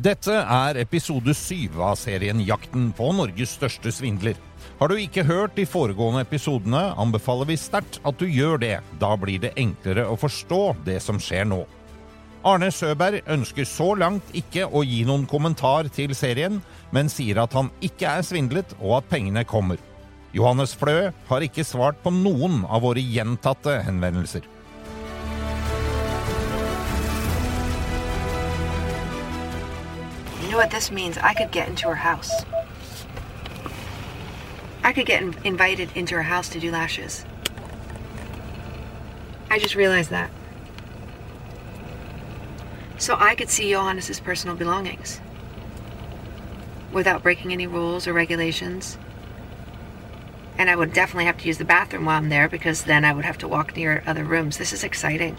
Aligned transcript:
Dette 0.00 0.32
er 0.32 0.78
episode 0.80 1.34
syv 1.36 1.74
av 1.84 1.98
serien 2.00 2.38
Jakten 2.40 2.86
på 2.96 3.10
Norges 3.12 3.50
største 3.58 3.90
svindler. 3.92 4.38
Har 4.78 4.88
du 4.88 4.94
ikke 4.96 5.26
hørt 5.28 5.58
de 5.58 5.66
foregående 5.68 6.22
episodene, 6.24 6.94
anbefaler 6.96 7.50
vi 7.50 7.56
sterkt 7.60 7.98
at 8.08 8.16
du 8.16 8.24
gjør 8.24 8.56
det. 8.62 8.78
Da 9.02 9.10
blir 9.20 9.42
det 9.42 9.50
enklere 9.60 10.06
å 10.08 10.16
forstå 10.16 10.60
det 10.86 11.02
som 11.04 11.20
skjer 11.20 11.44
nå. 11.50 11.58
Arne 12.48 12.70
Søberg 12.72 13.28
ønsker 13.28 13.68
så 13.68 13.90
langt 14.00 14.32
ikke 14.32 14.70
å 14.72 14.80
gi 14.88 15.02
noen 15.04 15.26
kommentar 15.28 15.90
til 15.92 16.14
serien, 16.16 16.62
men 16.96 17.12
sier 17.12 17.42
at 17.42 17.52
han 17.58 17.68
ikke 17.84 18.14
er 18.14 18.24
svindlet 18.24 18.72
og 18.78 19.02
at 19.02 19.10
pengene 19.12 19.44
kommer. 19.44 19.76
Johannes 20.32 20.72
Flø 20.80 21.10
har 21.28 21.44
ikke 21.44 21.66
svart 21.66 22.00
på 22.00 22.14
noen 22.14 22.62
av 22.70 22.86
våre 22.86 23.04
gjentatte 23.04 23.82
henvendelser. 23.84 24.48
You 30.50 30.56
know 30.56 30.62
what 30.62 30.72
this 30.72 30.90
means? 30.90 31.16
I 31.16 31.32
could 31.32 31.52
get 31.52 31.68
into 31.68 31.86
her 31.86 31.94
house. 31.94 32.42
I 34.82 34.92
could 34.92 35.06
get 35.06 35.22
in- 35.22 35.36
invited 35.44 35.90
into 35.94 36.16
her 36.16 36.24
house 36.24 36.48
to 36.48 36.58
do 36.58 36.72
lashes. 36.72 37.24
I 39.48 39.60
just 39.60 39.76
realized 39.76 40.10
that. 40.10 40.28
So 42.98 43.14
I 43.16 43.36
could 43.36 43.48
see 43.48 43.70
Johannes's 43.70 44.18
personal 44.18 44.56
belongings 44.56 45.20
without 46.90 47.22
breaking 47.22 47.52
any 47.52 47.68
rules 47.68 48.08
or 48.08 48.12
regulations. 48.12 48.98
And 50.58 50.68
I 50.68 50.74
would 50.74 50.92
definitely 50.92 51.26
have 51.26 51.38
to 51.38 51.46
use 51.46 51.58
the 51.58 51.64
bathroom 51.64 52.06
while 52.06 52.16
I'm 52.16 52.28
there 52.28 52.48
because 52.48 52.82
then 52.82 53.04
I 53.04 53.12
would 53.12 53.24
have 53.24 53.38
to 53.38 53.46
walk 53.46 53.76
near 53.76 54.02
other 54.04 54.24
rooms. 54.24 54.58
This 54.58 54.72
is 54.72 54.82
exciting. 54.82 55.36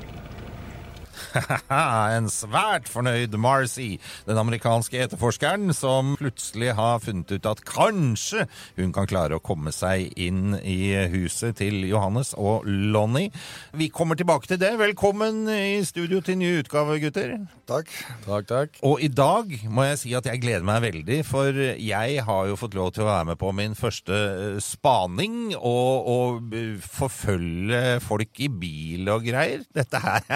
en 2.17 2.29
svært 2.31 2.89
fornøyd 2.91 3.35
Marcy, 3.41 3.95
den 4.27 4.39
amerikanske 4.41 4.99
etterforskeren, 5.05 5.73
som 5.75 6.15
plutselig 6.19 6.73
har 6.77 7.01
funnet 7.03 7.31
ut 7.31 7.49
at 7.49 7.63
kanskje 7.67 8.47
hun 8.77 8.93
kan 8.95 9.09
klare 9.09 9.37
å 9.37 9.43
komme 9.43 9.73
seg 9.75 10.11
inn 10.19 10.55
i 10.61 10.93
huset 11.11 11.57
til 11.61 11.85
Johannes 11.89 12.33
og 12.37 12.67
Lonnie. 12.67 13.31
Vi 13.77 13.89
kommer 13.93 14.19
tilbake 14.19 14.49
til 14.49 14.59
det. 14.61 14.73
Velkommen 14.81 15.45
i 15.51 15.81
studio 15.87 16.21
til 16.25 16.39
ny 16.41 16.51
utgave, 16.61 16.99
gutter. 17.03 17.37
Takk. 17.69 17.91
Takk, 18.25 18.47
takk. 18.49 18.79
Og 18.87 19.01
i 19.03 19.09
dag 19.11 19.51
må 19.71 19.85
jeg 19.87 20.01
si 20.01 20.15
at 20.17 20.27
jeg 20.27 20.41
gleder 20.43 20.65
meg 20.67 20.81
veldig, 20.85 21.21
for 21.27 21.55
jeg 21.55 22.25
har 22.27 22.49
jo 22.49 22.59
fått 22.59 22.75
lov 22.77 22.91
til 22.95 23.05
å 23.05 23.11
være 23.11 23.31
med 23.31 23.39
på 23.41 23.51
min 23.55 23.75
første 23.77 24.17
eh, 24.17 24.59
spaning 24.63 25.53
og, 25.57 26.09
og 26.11 26.55
forfølge 26.83 27.99
folk 28.03 28.43
i 28.43 28.49
bil 28.51 29.11
og 29.11 29.25
greier. 29.27 29.65
Dette 29.75 30.01
her 30.01 30.27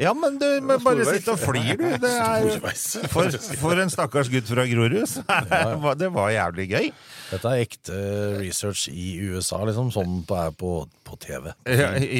Ja, 0.00 0.14
men 0.22 0.36
du 0.40 0.46
må 0.68 0.76
bare 0.84 1.04
sitte 1.08 1.32
og 1.34 1.40
flir, 1.42 1.72
du. 1.80 1.86
Det 2.02 2.10
er, 2.12 2.48
for, 3.12 3.30
for 3.60 3.80
en 3.82 3.90
stakkars 3.92 4.30
gutt 4.32 4.48
fra 4.50 4.66
Grorud, 4.70 5.16
det 6.02 6.10
var 6.14 6.30
jævlig 6.34 6.68
gøy. 6.70 6.88
Dette 7.30 7.52
er 7.54 7.64
ekte 7.66 7.98
research 8.40 8.88
i 8.92 9.12
USA, 9.30 9.62
liksom, 9.68 9.90
som 9.94 10.20
på- 10.28 10.38
er 10.40 10.54
på, 10.58 10.74
på 11.10 11.18
TV. 11.26 11.50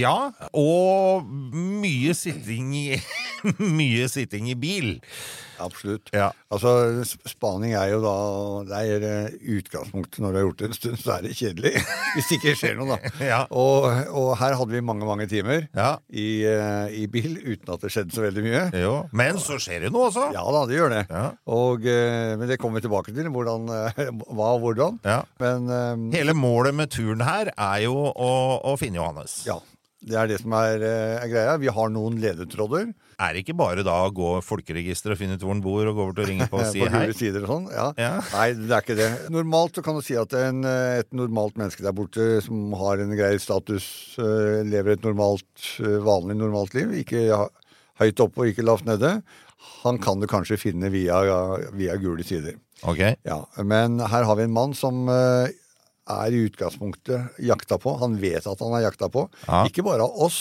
Ja, 0.01 0.17
og 0.53 1.27
mye 1.27 2.15
sitting 2.19 2.75
i 2.77 2.89
Mye 3.81 4.09
sitting 4.13 4.51
i 4.53 4.57
bil. 4.59 4.99
Absolutt. 5.61 6.09
Ja. 6.17 6.31
Altså, 6.49 6.71
Spaning 7.29 7.75
er 7.77 7.91
jo 7.93 7.99
da 8.01 8.13
Det 8.65 8.79
er 8.95 9.03
eh, 9.05 9.35
utgangspunktet 9.59 10.23
når 10.25 10.33
du 10.33 10.39
har 10.39 10.45
gjort 10.47 10.63
det 10.63 10.69
en 10.71 10.77
stund, 10.79 10.97
så 11.03 11.11
er 11.19 11.27
det 11.27 11.35
kjedelig. 11.37 11.73
Hvis 12.15 12.31
det 12.31 12.39
ikke 12.39 12.55
skjer 12.57 12.79
noe, 12.79 12.97
da. 12.97 13.11
Ja. 13.29 13.41
Og, 13.53 13.85
og 14.17 14.31
her 14.41 14.57
hadde 14.57 14.73
vi 14.73 14.81
mange, 14.85 15.05
mange 15.09 15.27
timer 15.29 15.67
Ja. 15.77 15.91
i, 16.09 16.29
eh, 16.49 16.95
i 17.03 17.05
bil 17.13 17.37
uten 17.45 17.75
at 17.75 17.85
det 17.85 17.93
skjedde 17.93 18.17
så 18.17 18.25
veldig 18.25 18.45
mye. 18.47 18.63
Jo. 18.81 18.95
Men 19.21 19.37
så 19.43 19.59
skjer 19.61 19.85
det 19.85 19.93
noe 19.93 20.09
også. 20.09 20.31
Ja 20.37 20.47
da, 20.57 20.63
det 20.71 20.79
gjør 20.81 20.95
det. 20.97 21.03
Ja. 21.13 21.27
Og, 21.53 21.85
eh, 21.93 22.33
men 22.41 22.49
det 22.49 22.57
kommer 22.63 22.81
vi 22.81 22.87
tilbake 22.89 23.13
til. 23.17 23.29
Hvordan, 23.29 23.69
hva 24.41 24.51
og 24.57 24.65
hvordan. 24.65 24.97
Ja. 25.05 25.21
Men 25.45 25.69
Hele 26.17 26.33
målet 26.41 26.73
med 26.81 26.89
turen 26.97 27.21
her 27.29 27.53
er 27.53 27.85
jo 27.85 27.99
å, 28.11 28.33
å 28.65 28.79
finne 28.81 28.99
Johannes. 29.01 29.43
ja, 29.49 29.59
det 30.01 30.17
er 30.17 30.29
det 30.31 30.39
som 30.41 30.55
er, 30.57 30.81
eh, 30.81 31.19
er 31.21 31.29
greia. 31.29 31.59
Vi 31.61 31.69
har 31.77 31.91
noen 31.93 32.15
ledetråder. 32.23 32.87
Er 33.21 33.35
det 33.37 33.43
ikke 33.45 33.53
bare 33.59 33.83
da 33.85 33.99
å 34.07 34.13
gå 34.17 34.31
folkeregisteret 34.41 35.13
og 35.13 35.19
finne 35.21 35.35
ut 35.37 35.43
hvor 35.45 35.53
han 35.53 35.61
bor, 35.61 35.83
og 35.91 35.99
gå 35.99 36.05
over 36.07 36.15
til 36.17 36.25
å 36.25 36.29
ringe 36.31 36.47
på 36.49 36.57
og 36.63 36.69
si 36.73 36.81
på 36.81 36.89
hei? 36.95 37.03
sider 37.13 37.45
og 37.45 37.51
sånn. 37.53 37.67
Ja. 37.75 37.89
Ja. 38.01 38.15
Nei, 38.33 38.47
det 38.57 38.73
er 38.73 38.81
ikke 38.87 38.97
det. 38.97 39.09
Normalt 39.35 39.77
så 39.77 39.85
kan 39.85 39.99
du 39.99 40.01
si 40.07 40.17
at 40.17 40.33
en, 40.41 40.63
eh, 40.65 41.03
et 41.03 41.13
normalt 41.13 41.61
menneske 41.61 41.85
der 41.85 41.93
borte 41.93 42.31
som 42.47 42.73
har 42.81 43.03
en 43.05 43.13
grei 43.19 43.35
status, 43.45 43.91
eh, 44.17 44.63
lever 44.65 44.97
et 44.97 45.05
normalt, 45.05 45.45
vanlig 46.09 46.39
normalt 46.41 46.73
liv, 46.81 46.97
ikke 47.05 47.27
høyt 48.01 48.25
oppe 48.25 48.41
og 48.41 48.55
ikke 48.55 48.65
lavt 48.65 48.89
nede, 48.89 49.19
han 49.83 49.99
kan 50.01 50.17
du 50.23 50.25
kanskje 50.27 50.57
finne 50.57 50.89
via, 50.89 51.21
via 51.77 51.99
gule 52.01 52.25
sider. 52.25 52.57
Ok. 52.89 53.03
Ja, 53.29 53.43
Men 53.61 53.99
her 54.01 54.25
har 54.25 54.37
vi 54.41 54.47
en 54.49 54.57
mann 54.57 54.73
som 54.73 55.05
er 56.11 56.35
i 56.37 56.43
utgangspunktet 56.49 57.39
jakta 57.47 57.79
på. 57.83 57.95
Han 58.03 58.17
vet 58.23 58.47
at 58.51 58.61
han 58.65 58.75
er 58.79 58.85
jakta 58.89 59.09
på. 59.13 59.27
Ja. 59.47 59.63
Ikke 59.69 59.85
bare 59.87 60.07
av 60.07 60.17
oss, 60.27 60.41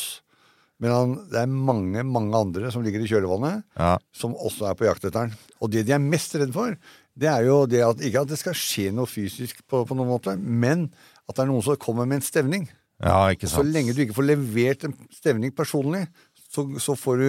men 0.79 0.93
han, 0.95 1.13
det 1.31 1.41
er 1.41 1.51
mange, 1.51 2.03
mange 2.07 2.37
andre 2.39 2.69
som 2.71 2.83
ligger 2.85 3.03
i 3.03 3.09
kjølvannet 3.11 3.63
Ja. 3.77 3.97
som 4.15 4.31
også 4.35 4.69
er 4.69 4.77
på 4.79 4.87
jakt 4.87 5.03
etter 5.05 5.27
den. 5.27 5.33
Og 5.59 5.71
det 5.73 5.85
de 5.89 5.95
er 5.97 5.99
mest 6.03 6.35
redd 6.39 6.53
for, 6.55 6.77
det 7.19 7.27
er 7.27 7.43
jo 7.49 7.65
det 7.67 7.81
at 7.83 7.99
ikke 8.05 8.21
at 8.23 8.29
det 8.31 8.37
skal 8.39 8.55
skje 8.55 8.89
noe 8.95 9.09
fysisk 9.11 9.59
på, 9.67 9.81
på 9.85 9.97
noen 9.97 10.07
måte, 10.13 10.37
men 10.39 10.87
at 11.27 11.35
det 11.35 11.43
er 11.43 11.49
noen 11.51 11.65
som 11.65 11.75
kommer 11.75 12.07
med 12.07 12.21
en 12.21 12.25
stevning. 12.29 12.69
ja, 13.03 13.27
ikke 13.31 13.47
sant. 13.47 13.59
Så 13.67 13.67
lenge 13.73 13.93
du 13.95 14.01
ikke 14.05 14.15
får 14.17 14.29
levert 14.29 14.85
en 14.87 14.95
stevning 15.11 15.51
personlig, 15.55 16.05
så, 16.49 16.63
så 16.81 16.95
får 16.97 17.17
du 17.21 17.27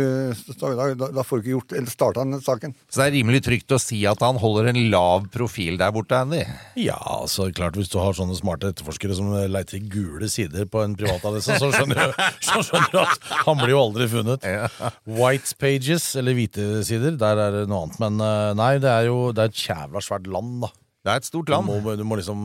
da, 0.61 0.85
da, 0.97 1.09
da 1.13 1.23
får 1.27 1.39
du 1.39 1.43
ikke 1.43 1.53
gjort 1.53 1.75
eller 1.77 1.93
starta 1.93 2.23
den 2.25 2.41
saken. 2.41 2.73
Så 2.89 3.03
det 3.03 3.09
er 3.11 3.15
rimelig 3.19 3.43
trygt 3.45 3.75
å 3.77 3.79
si 3.83 3.99
at 4.09 4.23
han 4.25 4.39
holder 4.41 4.71
en 4.71 4.81
lav 4.93 5.27
profil 5.35 5.77
der 5.81 5.93
borte, 5.93 6.23
Andy. 6.25 6.41
Ja, 6.81 6.97
altså 7.19 7.51
klart 7.53 7.77
hvis 7.77 7.93
du 7.93 7.99
har 8.01 8.17
sånne 8.17 8.39
smarte 8.39 8.73
etterforskere 8.73 9.19
som 9.19 9.29
leiter 9.53 9.77
i 9.77 9.83
gule 9.93 10.31
sider 10.33 10.65
på 10.73 10.81
en 10.87 10.97
privatadresse, 10.97 11.59
så 11.61 11.69
skjønner 11.75 12.01
du, 12.01 12.25
så 12.49 12.65
skjønner 12.65 12.95
du 12.95 13.01
at 13.03 13.31
han 13.45 13.61
blir 13.61 13.75
jo 13.75 13.85
aldri 13.85 14.09
funnet. 14.17 14.49
White 15.05 15.53
pages, 15.61 16.15
eller 16.17 16.39
hvite 16.41 16.71
sider, 16.89 17.21
der 17.21 17.45
er 17.45 17.59
det 17.61 17.67
noe 17.69 17.85
annet. 17.85 18.01
Men 18.01 18.25
eh, 18.25 18.53
nei, 18.57 18.73
det 18.81 18.89
er 18.95 19.11
jo 19.11 19.19
det 19.37 19.45
er 19.45 19.53
et 19.53 19.65
kjævla 19.67 20.01
svært 20.05 20.33
land, 20.33 20.63
da. 20.65 20.73
Det 21.01 21.09
er 21.09 21.21
et 21.23 21.25
stort 21.25 21.49
Du 21.49 21.55
land. 21.55 21.65
må, 21.65 21.95
du 21.97 22.03
må 22.05 22.19
liksom 22.21 22.41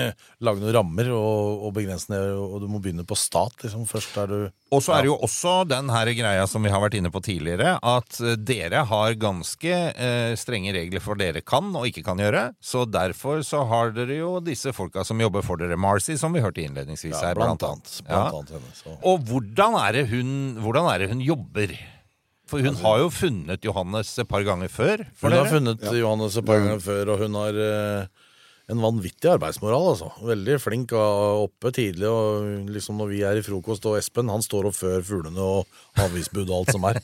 lage 0.46 0.58
noen 0.62 0.74
rammer 0.74 1.10
og, 1.14 1.66
og 1.68 1.74
begrense 1.76 2.10
ned, 2.10 2.32
og 2.34 2.64
du 2.64 2.66
må 2.70 2.80
begynne 2.82 3.04
på 3.06 3.14
stat, 3.18 3.54
liksom. 3.62 3.84
Først 3.86 4.16
er 4.18 4.32
du 4.32 4.38
Og 4.74 4.82
så 4.82 4.96
er 4.96 5.04
det 5.04 5.12
jo 5.12 5.18
også 5.22 5.52
den 5.70 5.92
her 5.94 6.10
greia 6.18 6.48
som 6.50 6.66
vi 6.66 6.72
har 6.74 6.82
vært 6.82 6.98
inne 6.98 7.12
på 7.14 7.22
tidligere, 7.22 7.76
at 7.78 8.18
eh, 8.18 8.34
dere 8.34 8.82
har 8.90 9.14
ganske 9.22 9.78
eh, 9.94 10.34
strenge 10.40 10.74
regler 10.74 11.04
for 11.04 11.20
dere 11.20 11.44
kan 11.46 11.70
og 11.70 11.86
ikke 11.86 12.02
kan 12.10 12.18
gjøre. 12.18 12.48
Så 12.58 12.82
derfor 12.90 13.44
så 13.46 13.62
har 13.70 13.94
dere 13.94 14.18
jo 14.18 14.36
disse 14.42 14.74
folka 14.74 15.06
som 15.06 15.22
jobber 15.22 15.46
for 15.46 15.62
dere, 15.62 15.78
Marcy, 15.78 16.18
som 16.18 16.34
vi 16.34 16.42
hørte 16.42 16.64
innledningsvis 16.66 17.14
ja, 17.14 17.30
her, 17.30 17.38
blant 17.38 17.62
annet. 17.62 17.98
Ja. 18.08 18.26
Annet 18.32 18.56
henne. 18.58 18.98
Og 19.06 19.22
hvordan 19.30 19.78
er, 19.84 20.00
det 20.00 20.08
hun, 20.10 20.30
hvordan 20.64 20.90
er 20.90 21.04
det 21.04 21.12
hun 21.14 21.22
jobber? 21.22 21.78
For 22.54 22.62
hun 22.62 22.76
har 22.84 23.00
jo 23.02 23.08
funnet 23.10 23.64
Johannes 23.66 24.10
et 24.22 24.28
par 24.30 24.44
ganger 24.46 24.70
før. 24.70 25.00
Hun 25.24 25.34
har 25.34 25.48
funnet 25.50 25.80
Johannes 25.98 26.36
et 26.38 26.46
par 26.46 26.60
ganger 26.62 26.82
før, 26.84 27.10
og 27.14 27.24
hun 27.24 27.34
har 27.40 27.58
eh, 27.64 28.23
en 28.72 28.80
vanvittig 28.80 29.28
arbeidsmoral, 29.28 29.90
altså. 29.90 30.06
Veldig 30.24 30.54
flink 30.62 30.92
og 30.96 31.42
oppe 31.50 31.72
tidlig. 31.76 32.06
Og 32.08 32.70
liksom 32.72 32.96
når 33.00 33.10
vi 33.10 33.18
er 33.28 33.36
i 33.36 33.42
frokost, 33.44 33.84
og 33.90 33.98
Espen 33.98 34.30
han 34.32 34.44
står 34.44 34.70
opp 34.70 34.78
før 34.78 35.04
fuglene 35.04 35.44
og 35.44 36.00
avisbud 36.00 36.46
og 36.46 36.54
alt 36.62 36.72
som 36.72 36.86
er, 36.88 37.00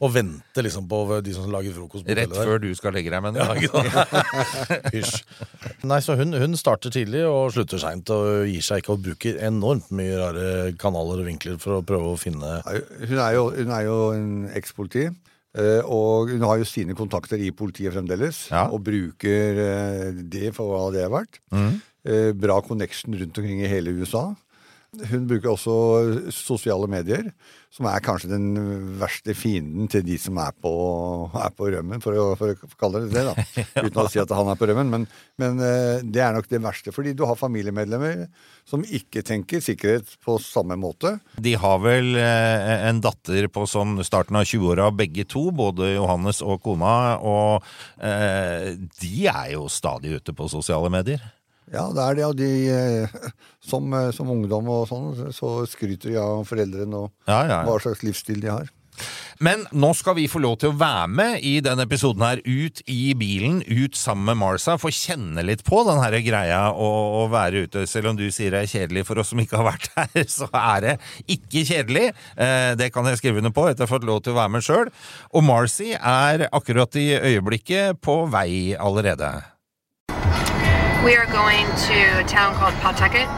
og 0.00 0.08
venter 0.14 0.66
liksom 0.66 0.88
på 0.90 1.00
de 1.22 1.36
som 1.36 1.46
lager 1.52 1.76
frokost. 1.76 2.06
på 2.08 2.16
Rett 2.18 2.34
før 2.34 2.56
der. 2.56 2.64
du 2.66 2.78
skal 2.78 2.96
legge 2.98 3.12
deg, 3.14 3.22
mener 3.22 3.44
Ja, 3.44 3.54
ikke 3.54 3.84
sant? 3.84 4.90
Hysj. 4.96 5.20
Nei, 5.86 6.00
så 6.02 6.18
hun, 6.18 6.34
hun 6.42 6.58
starter 6.58 6.90
tidlig 6.94 7.22
og 7.28 7.52
slutter 7.54 7.82
seint 7.82 8.10
og 8.14 8.48
gir 8.50 8.66
seg 8.66 8.82
ikke 8.82 8.96
og 8.96 9.06
bruker 9.06 9.38
enormt 9.46 9.92
mye 9.94 10.18
rare 10.18 10.74
kanaler 10.80 11.22
og 11.22 11.30
vinkler 11.30 11.60
for 11.62 11.78
å 11.78 11.84
prøve 11.86 12.16
å 12.16 12.18
finne 12.20 12.58
Hun 12.66 13.18
er 13.20 13.38
jo, 13.38 13.46
hun 13.54 13.72
er 13.78 13.86
jo 13.86 14.00
en 14.16 14.28
ekspoliti. 14.58 15.06
Eh, 15.56 15.82
Og 15.84 16.30
hun 16.30 16.44
har 16.46 16.58
jo 16.60 16.64
sine 16.68 16.94
kontakter 16.94 17.40
i 17.40 17.50
politiet 17.50 17.92
fremdeles, 17.94 18.48
Ja. 18.52 18.66
og 18.70 18.84
bruker 18.84 19.60
eh, 19.66 20.10
det 20.22 20.54
for 20.54 20.68
hva 20.70 20.92
det 20.94 21.02
er 21.04 21.10
verdt. 21.10 21.40
Mm. 21.52 21.80
Eh, 22.06 22.32
Bra 22.32 22.60
connection 22.62 23.14
rundt 23.18 23.38
omkring 23.38 23.62
i 23.64 23.70
hele 23.72 23.90
USA. 23.98 24.34
Hun 25.10 25.26
bruker 25.28 25.52
også 25.52 25.74
sosiale 26.34 26.88
medier, 26.90 27.30
som 27.72 27.88
er 27.90 28.02
kanskje 28.04 28.30
den 28.30 28.46
verste 29.00 29.34
fienden 29.36 29.88
til 29.92 30.04
de 30.06 30.16
som 30.20 30.38
er 30.40 30.54
på, 30.62 30.72
er 31.36 31.52
på 31.56 31.68
rømmen, 31.74 32.00
for 32.04 32.16
å, 32.16 32.26
for 32.38 32.54
å 32.54 32.70
kalle 32.80 33.02
det 33.04 33.12
det. 33.12 33.24
da. 33.26 33.62
Uten 33.86 34.00
å 34.00 34.06
si 34.12 34.20
at 34.22 34.32
han 34.32 34.48
er 34.52 34.58
på 34.58 34.68
rømmen, 34.70 34.92
men, 34.92 35.06
men 35.42 35.60
eh, 35.64 36.04
det 36.04 36.22
er 36.24 36.36
nok 36.36 36.48
det 36.48 36.62
verste. 36.64 36.94
Fordi 36.96 37.12
du 37.16 37.26
har 37.28 37.38
familiemedlemmer 37.38 38.26
som 38.68 38.84
ikke 38.86 39.24
tenker 39.26 39.64
sikkerhet 39.64 40.16
på 40.24 40.38
samme 40.42 40.78
måte. 40.80 41.16
De 41.42 41.56
har 41.60 41.80
vel 41.84 42.16
eh, 42.20 42.88
en 42.88 43.02
datter 43.04 43.50
på 43.52 43.66
sånn 43.68 43.98
starten 44.06 44.40
av 44.40 44.48
20-åra, 44.48 44.90
begge 44.96 45.26
to, 45.28 45.48
både 45.56 45.94
Johannes 45.94 46.40
og 46.46 46.62
kona, 46.64 46.96
og 47.20 47.66
eh, 48.00 48.72
de 49.00 49.16
er 49.28 49.56
jo 49.56 49.66
stadig 49.72 50.16
ute 50.20 50.36
på 50.36 50.48
sosiale 50.52 50.92
medier. 50.92 51.20
Ja, 51.72 51.88
det 51.90 52.02
er 52.02 52.18
det. 52.18 52.24
Og 52.28 52.36
de, 52.38 52.50
eh, 52.70 53.30
som, 53.64 53.92
eh, 53.92 54.12
som 54.14 54.30
ungdom 54.30 54.68
og 54.70 54.86
sånn, 54.90 55.32
så 55.34 55.58
skryter 55.66 56.12
de 56.12 56.20
av 56.22 56.44
foreldrene 56.46 57.06
og 57.06 57.12
Ja, 57.26 57.42
ja, 57.42 57.48
ja. 57.58 57.62
hva 57.66 57.78
slags 57.82 58.04
livsstil 58.06 58.40
de 58.44 58.52
har. 58.52 58.70
Men 59.44 59.66
nå 59.76 59.90
skal 59.92 60.14
vi 60.16 60.24
få 60.30 60.40
lov 60.40 60.54
til 60.62 60.70
å 60.72 60.76
være 60.80 61.08
med 61.12 61.42
i 61.44 61.58
denne 61.60 61.84
episoden 61.84 62.22
her, 62.24 62.40
ut 62.40 62.80
i 62.88 63.12
bilen, 63.18 63.58
ut 63.68 63.98
sammen 63.98 64.30
med 64.30 64.38
Marsa, 64.40 64.78
få 64.80 64.88
kjenne 64.94 65.44
litt 65.44 65.64
på 65.66 65.82
den 65.84 66.00
her 66.00 66.16
greia 66.24 66.60
å, 66.72 66.88
å 67.20 67.26
være 67.32 67.66
ute. 67.66 67.84
Selv 67.90 68.14
om 68.14 68.16
du 68.16 68.24
sier 68.32 68.54
det 68.54 68.62
er 68.64 68.70
kjedelig 68.72 69.04
for 69.08 69.20
oss 69.20 69.34
som 69.34 69.42
ikke 69.42 69.60
har 69.60 69.68
vært 69.68 69.90
her, 69.98 70.24
så 70.38 70.48
er 70.48 70.86
det 70.86 70.94
ikke 71.36 71.66
kjedelig. 71.68 72.06
Eh, 72.32 72.70
det 72.80 72.88
kan 72.94 73.10
jeg 73.10 73.20
skrive 73.20 73.42
under 73.42 73.52
på 73.52 73.66
etter 73.68 73.84
å 73.84 73.90
ha 73.90 73.92
fått 73.92 74.08
lov 74.08 74.22
til 74.24 74.32
å 74.32 74.40
være 74.40 74.54
med 74.56 74.64
sjøl. 74.64 74.88
Og 75.36 75.44
Marcy 75.44 75.92
er 75.98 76.46
akkurat 76.48 76.96
i 76.96 77.10
øyeblikket 77.18 78.00
på 78.00 78.22
vei 78.32 78.72
allerede. 78.80 79.55
We 81.06 81.14
are 81.14 81.26
going 81.26 81.66
to 81.66 82.18
a 82.18 82.24
town 82.24 82.56
called 82.56 82.74
Pawtucket, 82.80 83.28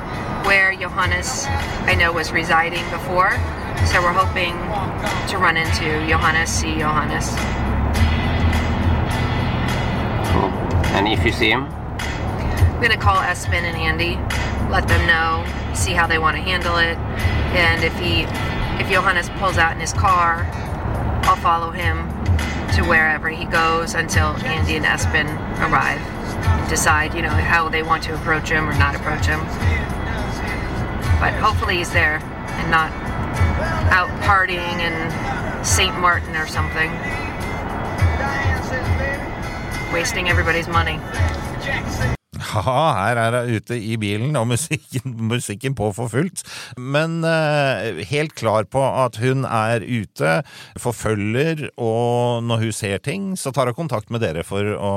where 0.47 0.75
Johannes, 0.75 1.45
I 1.85 1.95
know, 1.95 2.11
was 2.11 2.33
residing 2.33 2.83
before. 2.89 3.33
So 3.85 4.01
we're 4.01 4.11
hoping 4.11 4.55
to 5.29 5.37
run 5.37 5.59
into 5.59 5.85
Johannes, 6.09 6.49
see 6.49 6.79
Johannes. 6.79 7.29
Cool. 10.33 10.49
And 10.97 11.09
if 11.09 11.23
you 11.27 11.31
see 11.31 11.51
him, 11.51 11.65
I'm 11.67 12.81
gonna 12.81 12.97
call 12.97 13.17
Espen 13.17 13.65
and 13.65 13.77
Andy, 13.77 14.17
let 14.73 14.89
them 14.89 15.07
know, 15.07 15.45
see 15.75 15.93
how 15.93 16.07
they 16.07 16.19
want 16.19 16.39
to 16.39 16.43
handle 16.43 16.79
it, 16.79 16.97
and 17.55 17.85
if 17.85 17.95
he, 17.99 18.23
if 18.83 18.91
Johannes 18.91 19.29
pulls 19.39 19.59
out 19.59 19.73
in 19.73 19.81
his 19.81 19.93
car, 19.93 20.47
I'll 21.25 21.37
follow 21.37 21.71
him 21.71 22.09
to 22.75 22.83
wherever 22.85 23.29
he 23.29 23.45
goes 23.45 23.95
until 23.95 24.37
Andy 24.45 24.77
and 24.77 24.85
Espen 24.85 25.27
arrive. 25.71 26.01
and 26.01 26.69
Decide, 26.69 27.15
you 27.15 27.23
know, 27.23 27.29
how 27.29 27.69
they 27.69 27.83
want 27.83 28.03
to 28.05 28.15
approach 28.15 28.51
him 28.51 28.69
or 28.69 28.75
not 28.79 28.95
approach 28.95 29.27
him. 29.27 29.41
But 31.21 31.33
hopefully 31.35 31.79
he's 31.79 31.91
there 31.91 32.19
and 32.19 32.71
not 32.71 32.93
out 33.91 34.09
partying 34.23 34.79
in 34.81 35.65
St. 35.65 35.99
Martin 35.99 36.37
or 36.37 36.47
something. 36.47 36.91
Wasting 39.93 40.29
everybody's 40.29 40.69
money. 40.69 41.01
Haha, 42.53 42.83
her 42.99 43.19
er 43.21 43.37
hun 43.39 43.59
ute 43.59 43.77
i 43.79 43.97
bilen, 44.01 44.37
og 44.39 44.47
musikken, 44.53 45.15
musikken 45.31 45.75
på 45.79 45.91
for 45.97 46.11
fullt. 46.13 46.45
Men 46.79 47.21
eh, 47.27 48.03
helt 48.11 48.37
klar 48.39 48.69
på 48.71 48.83
at 48.87 49.19
hun 49.23 49.45
er 49.45 49.83
ute, 49.83 50.39
forfølger, 50.79 51.69
og 51.75 52.45
når 52.47 52.67
hun 52.67 52.75
ser 52.77 53.03
ting, 53.03 53.33
så 53.39 53.53
tar 53.55 53.71
hun 53.71 53.79
kontakt 53.79 54.13
med 54.15 54.23
dere 54.25 54.47
for 54.47 54.75
å 54.79 54.93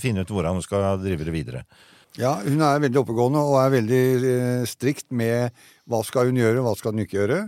finne 0.00 0.24
ut 0.24 0.32
hvordan 0.32 0.60
hun 0.60 0.64
skal 0.64 1.02
drive 1.02 1.28
det 1.28 1.34
videre. 1.36 1.64
Ja, 2.20 2.34
hun 2.44 2.60
er 2.60 2.80
veldig 2.82 2.98
oppegående 3.00 3.40
og 3.40 3.56
er 3.62 3.70
veldig 3.72 4.02
eh, 4.28 4.64
strikt 4.68 5.06
med 5.16 5.52
hva 5.88 6.02
skal 6.04 6.28
hun 6.28 6.40
gjøre, 6.40 6.64
hva 6.64 6.74
skal 6.76 6.92
hun 6.92 7.04
ikke 7.04 7.22
gjøre, 7.22 7.38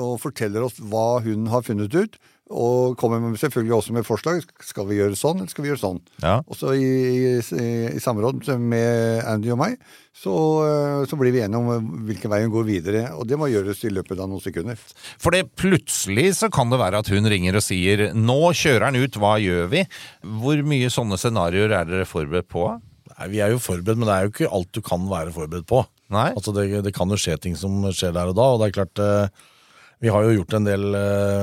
og 0.00 0.14
forteller 0.22 0.64
oss 0.66 0.80
hva 0.80 1.20
hun 1.24 1.48
har 1.52 1.64
funnet 1.66 1.94
ut. 1.96 2.16
Og 2.50 2.96
kommer 2.98 3.22
selvfølgelig 3.38 3.74
også 3.76 3.94
med 3.94 4.06
forslag. 4.06 4.42
Skal 4.66 4.88
vi 4.88 4.98
gjøre 4.98 5.14
sånn, 5.18 5.38
eller 5.38 5.52
skal 5.52 5.62
vi 5.62 5.70
gjøre 5.70 5.82
sånn? 5.84 6.00
Ja. 6.18 6.40
Og 6.50 6.58
så 6.58 6.74
i, 6.74 6.88
i, 7.38 7.66
i 7.94 8.02
samråd 8.02 8.48
med 8.58 9.22
Andy 9.30 9.52
og 9.54 9.60
meg, 9.60 9.76
så, 10.10 10.34
eh, 10.66 11.04
så 11.06 11.18
blir 11.20 11.30
vi 11.30 11.44
enige 11.44 11.60
om 11.60 11.92
hvilken 12.08 12.32
vei 12.32 12.42
hun 12.42 12.52
går 12.56 12.66
videre. 12.66 13.04
Og 13.14 13.28
det 13.30 13.38
må 13.38 13.46
gjøres 13.52 13.84
i 13.86 13.92
løpet 13.94 14.18
av 14.18 14.26
noen 14.32 14.42
sekunder. 14.42 14.82
For 15.22 15.36
det 15.36 15.46
plutselig 15.54 16.40
så 16.40 16.50
kan 16.52 16.72
det 16.72 16.80
være 16.82 17.04
at 17.04 17.12
hun 17.14 17.30
ringer 17.30 17.60
og 17.60 17.64
sier 17.64 18.10
'nå 18.10 18.40
kjører 18.50 18.88
han 18.90 18.98
ut, 18.98 19.20
hva 19.22 19.36
gjør 19.38 19.70
vi'? 19.70 19.86
Hvor 20.42 20.66
mye 20.66 20.90
sånne 20.90 21.20
scenarioer 21.22 21.70
er 21.70 21.86
dere 21.86 22.08
forberedt 22.08 22.50
på? 22.50 22.66
Nei, 23.14 23.28
Vi 23.28 23.40
er 23.40 23.54
jo 23.54 23.62
forberedt, 23.62 23.98
men 23.98 24.08
det 24.08 24.16
er 24.16 24.26
jo 24.26 24.34
ikke 24.34 24.52
alt 24.58 24.72
du 24.72 24.82
kan 24.82 25.06
være 25.06 25.32
forberedt 25.34 25.70
på. 25.70 25.84
Nei? 26.10 26.32
Altså 26.34 26.52
det, 26.56 26.82
det 26.82 26.94
kan 26.96 27.08
jo 27.08 27.18
skje 27.20 27.38
ting 27.38 27.54
som 27.54 27.84
skjer 27.94 28.12
der 28.16 28.32
og 28.32 28.34
da, 28.34 28.42
og 28.42 28.58
det 28.60 28.70
er 28.70 28.76
klart 28.80 28.98
eh, 28.98 29.28
Vi 30.00 30.08
har 30.08 30.24
jo 30.24 30.30
gjort 30.32 30.54
en 30.56 30.64
del 30.64 30.94
eh, 30.96 31.42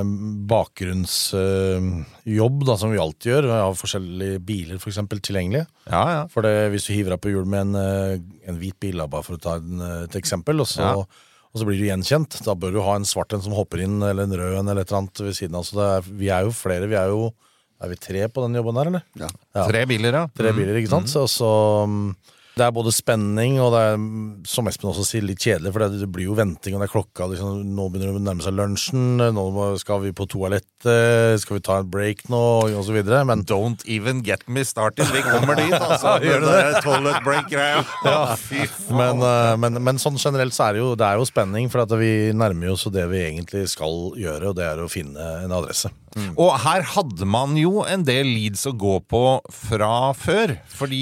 bakgrunnsjobb, 0.50 2.63
da, 2.65 2.74
som 2.81 2.89
vi 2.89 2.98
alltid 3.01 3.30
gjør. 3.31 3.45
Vi 3.51 3.57
har 3.62 3.75
forskjellige 3.77 4.39
biler 4.48 4.80
for 4.81 4.89
eksempel, 4.89 5.19
tilgjengelige. 5.21 5.68
Ja, 5.92 6.00
ja. 6.15 6.24
For 6.33 6.42
det, 6.45 6.54
Hvis 6.74 6.88
du 6.88 6.94
hiver 6.95 7.12
deg 7.13 7.21
på 7.21 7.30
hjul 7.33 7.45
med 7.50 7.62
en, 7.68 7.75
eh, 7.77 8.18
en 8.50 8.57
hvit 8.57 8.74
bil, 8.81 8.98
bare 9.06 9.21
for 9.27 9.33
å 9.38 9.42
ta 9.44 9.54
en, 9.62 9.77
eh, 9.81 10.04
et 10.07 10.15
eksempel, 10.18 10.56
og 10.63 10.68
så, 10.71 10.81
Ja. 10.81 10.94
og 10.98 11.56
så 11.56 11.65
blir 11.69 11.77
du 11.77 11.86
gjenkjent, 11.86 12.42
da 12.44 12.54
bør 12.56 12.71
du 12.74 12.81
ha 12.81 12.95
en 12.95 13.06
svart 13.06 13.31
en 13.33 13.42
som 13.42 13.54
hopper 13.54 13.80
inn, 13.86 14.01
eller 14.01 14.24
en 14.24 14.31
rød 14.42 14.57
en, 14.60 14.68
eller 14.69 14.81
et 14.81 14.88
eller 14.92 15.01
annet 15.03 15.18
ved 15.21 15.33
siden 15.38 15.56
av. 15.56 15.63
Så 15.63 15.74
det 15.77 15.86
er, 15.94 16.01
vi 16.18 16.27
er 16.30 16.42
jo 16.44 16.50
flere. 16.51 16.88
Vi 16.89 16.95
er 16.95 17.07
jo 17.13 17.31
Er 17.80 17.89
vi 17.89 17.95
tre 18.01 18.27
på 18.27 18.42
den 18.42 18.56
jobben 18.57 18.75
her, 18.75 18.86
eller? 18.89 19.01
Ja. 19.19 19.27
Tre 19.68 19.86
biler, 19.86 20.12
ja. 20.12 20.27
Tre 20.36 20.51
biler, 20.51 20.75
ikke 20.81 20.89
sant? 20.89 21.07
Så, 21.13 21.27
så 21.30 21.86
mm, 21.86 22.15
det 22.57 22.65
er 22.65 22.74
både 22.75 22.94
spenning 22.94 23.57
og 23.63 23.71
det 23.74 23.81
er, 23.92 24.04
som 24.50 24.68
Espen 24.69 24.89
også 24.92 25.06
sier, 25.07 25.25
litt 25.25 25.42
kjedelig. 25.44 25.74
For 25.74 25.86
det, 25.88 26.09
blir 26.13 26.30
jo 26.30 26.38
venting, 26.38 26.75
og 26.75 26.83
det 26.83 26.88
er 26.89 26.94
klokka 26.94 27.30
liksom, 27.31 27.63
Nå 27.77 27.88
begynner 27.89 28.13
det 28.13 28.21
å 28.21 28.25
nærme 28.27 28.45
seg 28.45 28.57
lunsjen. 28.57 29.24
Nå 29.36 29.48
skal 29.81 30.04
vi 30.06 30.13
på 30.18 30.27
toalettet. 30.30 30.76
Skal 30.83 31.57
vi 31.57 31.63
ta 31.65 31.79
en 31.81 31.89
break 31.91 32.25
nå? 32.29 32.41
Og 32.77 32.83
så 32.85 32.94
videre. 32.95 33.24
Men 33.27 33.44
Don't 33.47 33.81
even 33.89 34.21
get 34.25 34.44
me 34.47 34.63
started. 34.68 35.09
Vi 35.13 35.21
kommer 35.25 35.56
dit, 35.57 35.74
altså. 35.74 36.18
Gjør 36.25 36.44
det 36.45 36.53
der 36.53 36.79
toilet 36.85 37.21
break-greia. 37.25 37.83
Ja. 38.06 38.19
Men, 38.97 39.21
eh, 39.21 39.53
men, 39.59 39.77
men 39.83 40.00
sånn 40.01 40.15
generelt 40.21 40.56
så 40.56 40.69
er 40.69 40.77
det 40.77 40.81
jo, 40.81 40.91
det 40.97 41.06
er 41.06 41.19
jo 41.19 41.25
spenning, 41.27 41.68
for 41.71 41.83
at 41.83 41.91
vi 42.00 42.31
nærmer 42.35 42.71
oss 42.74 42.85
det 42.94 43.03
vi 43.12 43.19
egentlig 43.25 43.65
skal 43.71 44.13
gjøre, 44.18 44.51
og 44.51 44.56
det 44.57 44.65
er 44.68 44.79
å 44.81 44.88
finne 44.91 45.25
en 45.44 45.53
adresse. 45.53 45.91
Og 46.39 46.50
her 46.63 46.81
hadde 46.95 47.27
man 47.29 47.51
jo 47.59 47.83
en 47.85 48.01
del 48.07 48.25
leads 48.31 48.63
å 48.65 48.71
gå 48.74 48.95
på 49.12 49.19
fra 49.53 49.89
før. 50.18 50.56
Fordi 50.79 51.01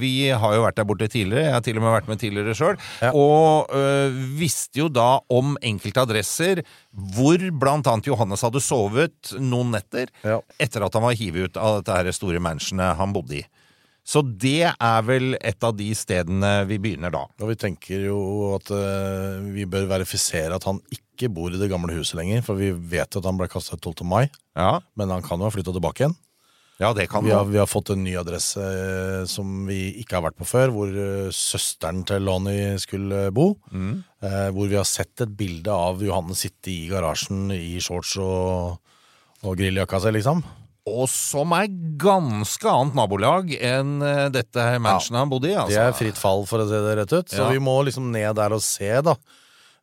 vi 0.00 0.12
har 0.32 0.56
jo 0.56 0.64
vært 0.64 0.80
der 0.80 0.88
borte 0.88 1.06
tidligere, 1.12 1.44
jeg 1.46 1.54
har 1.54 1.62
til 1.68 1.78
og 1.78 1.84
med 1.84 1.94
vært 1.94 2.08
med 2.10 2.22
tidligere 2.22 2.56
sjøl, 2.58 2.80
Ja. 3.04 3.12
og 3.14 3.70
øh, 3.76 4.16
visste 4.40 4.80
jo 4.82 4.88
da 4.90 5.20
om 5.30 5.54
enkelte 5.62 6.02
adresser 6.08 6.64
hvor 6.96 7.42
blant 7.60 7.86
annet 7.90 8.08
Johannes 8.08 8.40
hadde 8.46 8.62
sovet 8.64 9.34
noen 9.38 9.74
netter 9.74 10.08
Ja. 10.24 10.40
etter 10.58 10.86
at 10.86 10.94
han 10.96 11.04
var 11.04 11.16
hivet 11.18 11.50
ut 11.50 11.60
av 11.60 11.80
dette 11.82 11.96
her 11.96 12.10
store 12.16 12.40
mansionet 12.40 12.96
han 12.96 13.12
bodde 13.12 13.42
i. 13.42 13.44
Så 14.06 14.22
det 14.22 14.68
er 14.70 15.00
vel 15.02 15.34
et 15.42 15.64
av 15.66 15.74
de 15.74 15.88
stedene 15.98 16.50
vi 16.70 16.78
begynner 16.78 17.10
da. 17.10 17.24
Og 17.42 17.48
vi 17.50 17.56
tenker 17.58 18.04
jo 18.06 18.18
at 18.54 18.70
uh, 18.70 19.42
vi 19.50 19.64
bør 19.66 19.88
verifisere 19.90 20.54
at 20.54 20.62
han 20.68 20.78
ikke 20.94 21.28
bor 21.34 21.50
i 21.50 21.58
det 21.58 21.66
gamle 21.72 21.96
huset 21.96 22.14
lenger, 22.20 22.44
for 22.46 22.54
vi 22.60 22.70
vet 22.70 23.18
at 23.18 23.26
han 23.26 23.36
ble 23.40 23.48
kasta 23.50 23.74
ut 23.74 23.82
12. 23.82 24.06
mai, 24.06 24.28
Ja, 24.54 24.78
men 24.94 25.10
han 25.10 25.26
kan 25.26 25.42
jo 25.42 25.48
ha 25.48 25.50
flytta 25.50 25.74
tilbake 25.74 26.04
igjen. 26.04 26.14
Ja 26.78 26.90
det 26.92 27.06
kan 27.08 27.24
Vi 27.24 27.30
har, 27.32 27.44
vi 27.48 27.58
har 27.58 27.66
fått 27.70 27.90
en 27.94 28.02
ny 28.04 28.12
adresse 28.20 28.60
eh, 28.60 29.22
som 29.30 29.64
vi 29.68 29.94
ikke 30.02 30.18
har 30.18 30.26
vært 30.26 30.36
på 30.40 30.44
før, 30.48 30.72
hvor 30.74 30.90
eh, 30.92 31.30
søsteren 31.32 32.02
til 32.08 32.26
Lonnie 32.26 32.76
skulle 32.82 33.30
bo. 33.32 33.54
Eh, 33.72 34.48
hvor 34.52 34.68
vi 34.68 34.76
har 34.76 34.84
sett 34.88 35.24
et 35.24 35.32
bilde 35.38 35.72
av 35.72 36.02
Johanne 36.04 36.36
sitte 36.36 36.70
i 36.74 36.86
garasjen 36.90 37.48
i 37.54 37.78
shorts 37.80 38.16
og, 38.20 38.76
og 39.46 39.56
grilljakka 39.56 40.00
si, 40.04 40.12
liksom. 40.18 40.44
Og 40.86 41.08
som 41.10 41.50
er 41.56 41.66
ganske 41.98 42.68
annet 42.70 42.94
nabolag 42.94 43.48
enn 43.58 43.96
dette 44.30 44.66
mansionet 44.78 45.16
ja, 45.18 45.22
han 45.24 45.32
bodde 45.32 45.48
i. 45.50 45.56
Altså. 45.58 45.72
Det 45.74 45.80
er 45.82 45.96
fritt 45.98 46.20
fall, 46.20 46.44
for 46.46 46.62
å 46.62 46.68
si 46.68 46.78
det 46.84 46.92
rett 47.00 47.14
ut. 47.16 47.32
Så 47.32 47.40
Ja. 47.42 47.48
vi 47.50 47.58
må 47.58 47.74
liksom 47.88 48.12
ned 48.14 48.36
der 48.38 48.54
og 48.54 48.62
se, 48.62 48.92
da. 49.02 49.16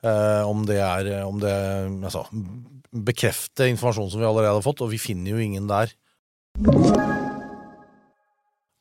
eh, 0.03 0.43
om 0.47 0.63
det 0.69 0.77
er 0.79 1.11
om 1.25 1.41
det, 1.43 1.51
Altså 2.05 2.23
bekrefte 2.93 3.65
informasjon 3.71 4.11
som 4.13 4.21
vi 4.21 4.27
allerede 4.29 4.53
har 4.59 4.63
fått, 4.63 4.83
og 4.85 4.91
vi 4.93 4.99
finner 5.01 5.33
jo 5.33 5.41
ingen 5.41 5.67
der. 5.67 5.91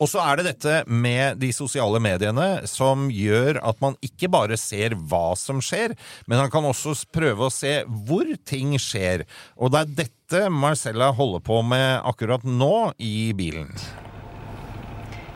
Og 0.02 0.08
så 0.10 0.18
er 0.18 0.36
det 0.36 0.44
dette 0.50 0.72
med 0.90 1.38
de 1.40 1.52
sosiale 1.54 2.00
mediene 2.02 2.66
som 2.68 3.06
gjør 3.08 3.60
at 3.62 3.78
man 3.80 3.94
ikke 4.04 4.28
bare 4.32 4.58
ser 4.60 4.96
hva 4.98 5.32
som 5.38 5.62
skjer, 5.62 5.94
men 6.26 6.42
han 6.42 6.50
kan 6.52 6.66
også 6.68 6.96
prøve 7.14 7.46
å 7.46 7.54
se 7.54 7.84
hvor 7.86 8.28
ting 8.44 8.74
skjer. 8.82 9.24
Og 9.56 9.72
det 9.72 9.80
er 9.80 9.94
dette 10.02 10.42
Marcella 10.50 11.12
holder 11.14 11.40
på 11.46 11.62
med 11.64 12.02
akkurat 12.04 12.44
nå 12.44 12.92
i 12.98 13.32
bilen. 13.32 13.70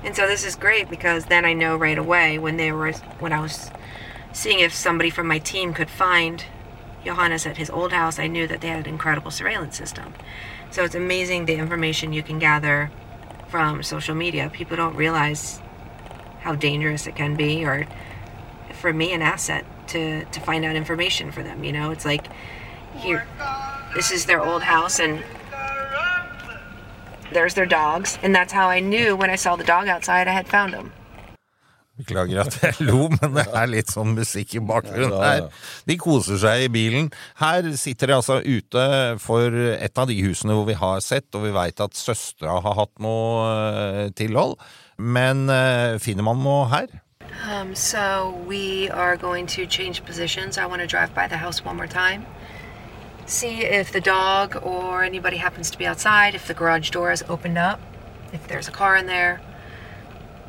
And 0.05 0.15
so 0.15 0.27
this 0.27 0.45
is 0.45 0.57
great 0.57 0.91
because 0.91 1.27
then 1.27 1.45
I 1.45 1.55
know 1.55 1.77
right 1.77 1.99
away 1.99 2.39
when 2.39 2.59
they 2.59 2.71
were 2.71 2.93
when 3.19 3.33
I 3.33 3.41
was 3.41 3.71
seeing 4.33 4.61
if 4.61 4.75
somebody 4.75 5.11
from 5.11 5.27
my 5.27 5.39
team 5.39 5.75
could 5.75 5.91
find 5.91 6.45
Johannes 7.05 7.47
at 7.47 7.57
his 7.57 7.71
old 7.71 7.93
house, 7.93 8.19
I 8.19 8.27
knew 8.27 8.47
that 8.47 8.61
they 8.61 8.69
had 8.69 8.87
an 8.87 8.93
incredible 8.93 9.31
surveillance 9.31 9.77
system. 9.77 10.13
So 10.77 10.85
it's 10.85 10.95
amazing 10.95 11.47
the 11.47 11.55
information 11.55 12.13
you 12.13 12.23
can 12.23 12.39
gather 12.39 12.91
from 13.49 13.83
social 13.83 14.15
media. 14.15 14.51
People 14.53 14.77
don't 14.77 14.95
realize 14.95 15.59
how 16.41 16.55
dangerous 16.55 17.07
it 17.07 17.17
can 17.17 17.35
be 17.35 17.65
or 17.65 17.87
for 18.75 18.93
me 18.93 19.15
an 19.15 19.23
asset 19.23 19.65
to 19.89 20.27
to 20.27 20.41
find 20.41 20.67
out 20.67 20.77
information 20.77 21.33
for 21.33 21.43
them. 21.43 21.65
You 21.65 21.73
know, 21.73 21.93
it's 21.93 22.05
like 22.05 22.27
here, 22.95 23.27
this 23.95 24.13
is 24.13 24.27
their 24.27 24.43
old 24.43 24.65
house, 24.65 25.01
and 25.01 25.25
there's 27.33 27.55
their 27.55 27.65
dogs, 27.65 28.19
and 28.23 28.35
that's 28.35 28.53
how 28.53 28.69
I 28.69 28.81
knew 28.81 29.17
when 29.17 29.31
I 29.31 29.37
saw 29.37 29.57
the 29.57 29.65
dog 29.65 29.89
outside 29.89 30.29
I 30.29 30.33
had 30.33 30.47
found 30.47 30.75
them. 30.75 30.93
Beklager 31.97 32.43
at 32.43 32.57
jeg 32.61 32.85
lo, 32.85 33.07
men 33.09 33.39
det 33.39 33.47
er 33.57 33.71
litt 33.73 33.93
sånn 33.93 34.13
musikk 34.19 34.57
i 34.59 34.61
bakgrunnen 34.61 35.17
her. 35.17 35.47
De 35.89 35.97
koser 35.97 36.37
seg 36.43 36.67
i 36.67 36.73
bilen. 36.73 37.09
Her 37.41 37.71
sitter 37.81 38.11
de 38.11 38.19
altså 38.19 38.43
ute 38.45 38.85
for 39.23 39.57
et 39.73 39.97
av 39.97 40.11
de 40.11 40.19
husene 40.27 40.57
hvor 40.59 40.69
vi 40.69 40.77
har 40.77 41.01
sett, 41.05 41.31
og 41.33 41.47
vi 41.47 41.55
veit 41.57 41.81
at 41.81 41.97
søstera 41.97 42.59
har 42.61 42.77
hatt 42.83 42.93
noe 43.01 43.49
eh, 43.49 44.03
tilhold. 44.17 44.59
Men 45.01 45.49
eh, 45.53 45.97
finner 46.03 46.27
man 46.27 46.45
noe 46.45 46.69
her? 46.73 46.93
Um, 47.49 47.75
so 47.75 48.37
we 48.47 48.91
are 48.91 49.17
going 49.17 49.47
to 49.47 49.67
change 49.67 50.05
positions. 50.05 50.59
I 50.59 50.67
want 50.67 50.83
to 50.83 50.87
drive 50.87 51.15
by 51.15 51.27
the 51.29 51.37
house 51.37 51.65
one 51.65 51.77
more 51.77 51.87
time. 51.89 52.27
See 53.27 53.65
if 53.65 53.91
the 53.91 54.01
dog 54.01 54.57
or 54.63 55.03
anybody 55.03 55.37
happens 55.37 55.71
to 55.71 55.79
be 55.79 55.87
outside, 55.87 56.35
if 56.35 56.47
the 56.47 56.55
garage 56.55 56.91
door 56.91 57.11
is 57.11 57.25
opened 57.29 57.59
up, 57.59 57.81
if 58.33 58.47
there's 58.49 58.69
a 58.69 58.71
car 58.71 58.97
in 58.97 59.07
there. 59.07 59.41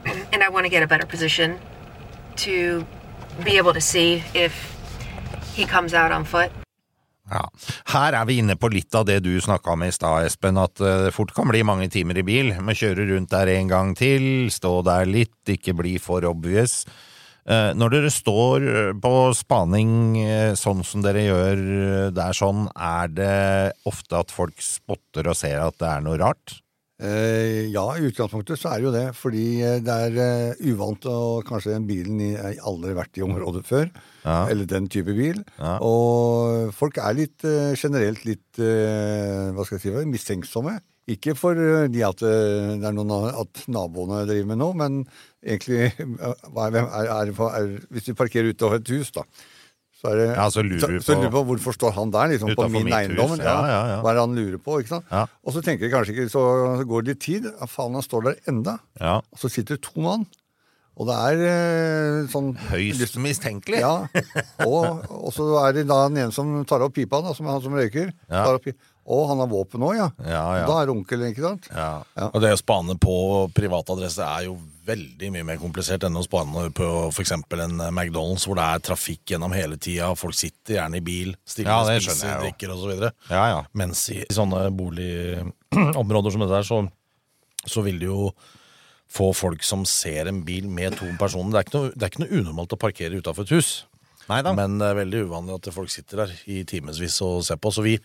And 0.06 0.44
I 0.44 0.50
want 0.50 0.66
to 0.66 0.70
get 0.70 0.84
a 0.84 0.88
better 0.88 1.06
position 1.06 1.60
to 2.38 2.86
be 3.44 3.58
able 3.58 3.74
to 3.74 3.82
see 3.82 4.24
if 4.34 4.54
he 5.56 5.66
comes 5.66 5.94
out 5.94 6.12
on 6.12 6.26
foot. 6.26 6.52
Ja. 7.28 7.44
Her 7.92 8.16
er 8.16 8.28
vi 8.30 8.38
inne 8.40 8.56
på 8.56 8.70
litt 8.72 8.96
av 8.96 9.08
det 9.10 9.20
du 9.26 9.34
snakka 9.44 9.74
om 9.74 9.84
i 9.84 9.92
stad, 9.92 10.30
Espen, 10.30 10.60
at 10.62 10.80
eh, 10.80 11.08
det 11.08 11.16
fort 11.16 11.34
kan 11.36 11.50
bli 11.50 11.64
mange 11.68 11.90
timer 11.92 12.22
i 12.22 12.24
bil. 12.28 12.54
Men 12.62 12.78
kjøre 12.78 13.08
rundt 13.10 13.34
der 13.34 13.52
en 13.58 13.72
gang 13.72 13.94
til, 14.00 14.48
stå 14.54 14.80
der 14.88 15.10
litt, 15.10 15.36
ikke 15.52 15.76
bli 15.76 15.98
for 16.00 16.24
obvious. 16.30 16.86
Eh, 17.48 17.74
Når 17.76 17.96
dere 17.98 18.14
står 18.14 18.68
eh, 18.72 18.94
på 19.04 19.12
spaning 19.36 19.92
sånn 20.60 20.86
som 20.88 21.04
dere 21.04 21.26
gjør 21.28 21.66
der 22.16 22.38
sånn, 22.38 22.70
er 22.76 23.12
det 23.12 23.36
ofte 23.90 24.24
at 24.24 24.32
folk 24.32 24.64
spotter 24.64 25.28
og 25.28 25.36
ser 25.36 25.60
at 25.66 25.76
det 25.84 25.92
er 25.98 26.08
noe 26.08 26.22
rart? 26.24 26.62
Eh, 26.98 27.68
ja, 27.70 27.84
i 27.94 28.08
utgangspunktet 28.10 28.58
så 28.58 28.72
er 28.72 28.82
det 28.82 28.88
jo 28.88 28.94
det. 28.96 29.06
Fordi 29.18 29.46
eh, 29.62 29.78
det 29.86 29.98
er 30.08 30.20
eh, 30.24 30.66
uvant 30.72 31.06
og 31.12 31.46
kanskje 31.48 31.76
den 31.76 31.88
bilen 31.90 32.22
har 32.40 32.58
aldri 32.66 32.96
vært 32.98 33.20
i 33.20 33.26
området 33.26 33.64
før. 33.68 33.90
Ja. 34.24 34.40
Eller 34.50 34.70
den 34.70 34.90
type 34.92 35.14
bil. 35.18 35.44
Ja. 35.60 35.78
Og 35.86 36.74
folk 36.76 36.98
er 37.02 37.18
litt 37.18 37.46
generelt 37.78 38.26
litt 38.28 38.58
hva 38.58 39.66
skal 39.66 39.78
jeg 39.78 39.86
si, 39.86 40.08
mistenksomme. 40.10 40.80
Ikke 41.08 41.38
for 41.40 41.56
eh, 41.56 41.86
at 42.04 42.24
det 42.24 42.84
er 42.84 42.96
noen 42.96 43.14
at 43.30 43.64
naboene 43.72 44.26
driver 44.28 44.50
med 44.50 44.60
noe, 44.60 44.76
men 44.76 45.04
egentlig 45.46 45.86
er, 45.94 46.82
er, 46.82 47.32
er, 47.32 47.78
Hvis 47.94 48.10
du 48.10 48.18
parkerer 48.18 48.52
utover 48.52 48.82
et 48.82 48.92
hus, 48.98 49.14
da. 49.16 49.24
Så, 49.98 50.12
er 50.12 50.20
det, 50.20 50.26
Ja, 50.38 50.44
så 50.54 50.62
lurer 50.62 50.80
så, 50.84 50.88
på, 50.94 51.04
så 51.08 51.16
lurer 51.18 51.32
på 51.34 51.42
hvorfor 51.50 51.74
står 51.74 51.94
han 51.96 52.12
der, 52.14 52.28
liksom, 52.36 52.52
på 52.56 52.68
min 52.70 52.92
eiendom. 52.94 53.32
ja, 53.42 53.56
ja, 53.66 53.80
ja. 53.96 54.02
Hva 54.06 54.12
er 54.12 54.20
det 54.20 54.26
han 54.28 54.36
lurer 54.38 54.60
på? 54.62 54.76
ikke 54.84 54.92
sant? 54.96 55.08
Ja. 55.10 55.24
Og 55.42 55.56
så 55.56 55.64
tenker 55.66 55.88
jeg 55.88 55.94
kanskje 55.96 56.14
ikke, 56.14 56.28
så 56.30 56.44
går 56.86 57.02
det 57.08 57.16
litt 57.16 57.24
tid. 57.26 57.48
Ja, 57.50 57.66
faen, 57.72 57.98
han 57.98 58.06
står 58.06 58.28
der 58.30 58.38
enda. 58.54 58.76
Ja. 59.02 59.16
Og 59.34 59.42
så 59.42 59.50
sitter 59.50 59.80
det 59.80 59.84
to 59.88 60.04
mann. 60.06 60.28
Og 60.98 61.06
det 61.10 61.16
er 61.30 61.42
eh, 61.46 62.20
sånn 62.34 62.52
Høyst 62.72 63.18
mistenkelig. 63.22 63.82
Ja. 63.84 64.08
Og, 64.66 65.04
og 65.14 65.34
så 65.34 65.46
er 65.66 65.76
det 65.78 65.84
da 65.90 66.04
den 66.10 66.22
ene 66.28 66.34
som 66.34 66.56
tar 66.70 66.82
opp 66.86 66.96
pipa, 66.98 67.20
da, 67.26 67.34
som 67.38 67.46
er 67.50 67.54
han 67.58 67.62
som 67.66 67.76
røyker. 67.78 68.14
Ja. 68.30 68.46
Tar 68.48 68.58
opp 68.58 68.66
pi- 68.70 68.78
Å, 69.08 69.18
han 69.30 69.40
har 69.40 69.48
våpen 69.48 69.86
òg, 69.88 69.94
ja. 69.96 70.08
Ja, 70.26 70.42
ja. 70.62 70.64
Da 70.68 70.80
er 70.82 70.90
det 70.90 70.94
onkel, 70.98 71.22
ikke 71.30 71.46
sant? 71.46 71.70
Ja. 71.72 71.92
Og 72.28 72.42
det 72.44 72.50
å 72.52 72.58
spane 72.60 72.98
på 73.00 73.14
privatadresse 73.56 74.26
er 74.26 74.50
jo 74.50 74.58
veldig 74.88 75.30
mye 75.34 75.46
mer 75.48 75.60
komplisert 75.62 76.06
enn 76.08 76.18
å 76.20 76.24
spane 76.26 76.68
på 76.76 76.88
f.eks. 77.10 77.34
en 77.36 77.82
McDonald's 77.92 78.46
hvor 78.48 78.60
det 78.60 78.68
er 78.68 78.84
trafikk 78.90 79.34
gjennom 79.34 79.56
hele 79.56 79.80
tida, 79.82 80.14
folk 80.20 80.38
sitter 80.38 80.80
gjerne 80.80 81.02
i 81.02 81.06
bil, 81.06 81.34
stiller, 81.48 81.74
Ja, 81.74 81.88
det 81.88 82.04
spiser, 82.06 82.32
jeg 82.32 82.46
drikker 82.46 82.76
osv. 82.76 82.94
Ja, 83.32 83.44
ja. 83.54 83.60
Mens 83.78 84.06
i 84.14 84.22
sånne 84.34 84.68
boligområder 84.78 86.34
som 86.36 86.46
dette 86.46 86.62
her, 86.62 86.68
så, 86.68 86.82
så 87.68 87.84
vil 87.86 88.00
det 88.02 88.10
jo 88.10 88.32
få 89.08 89.32
folk 89.36 89.64
som 89.64 89.86
ser 89.88 90.28
en 90.28 90.42
bil 90.48 90.68
med 90.68 90.98
to 91.00 91.08
personer. 91.20 91.54
Det 91.54 91.60
er 91.60 91.68
ikke 91.68 91.78
noe, 91.78 91.92
det 91.94 92.04
er 92.04 92.12
ikke 92.12 92.24
noe 92.26 92.42
unormalt 92.42 92.76
å 92.76 92.82
parkere 92.82 93.20
utafor 93.22 93.48
et 93.48 93.56
hus. 93.56 93.72
Neida. 94.28 94.52
Men 94.56 94.76
det 94.82 94.90
er 94.90 94.98
veldig 95.00 95.22
uvanlig 95.30 95.56
at 95.56 95.70
folk 95.72 95.92
sitter 95.92 96.26
der 96.26 96.34
i 96.52 96.64
timevis 96.68 97.22
og 97.24 97.46
ser 97.48 97.60
på. 97.64 97.72
Så 97.72 97.86
vi 97.86 97.96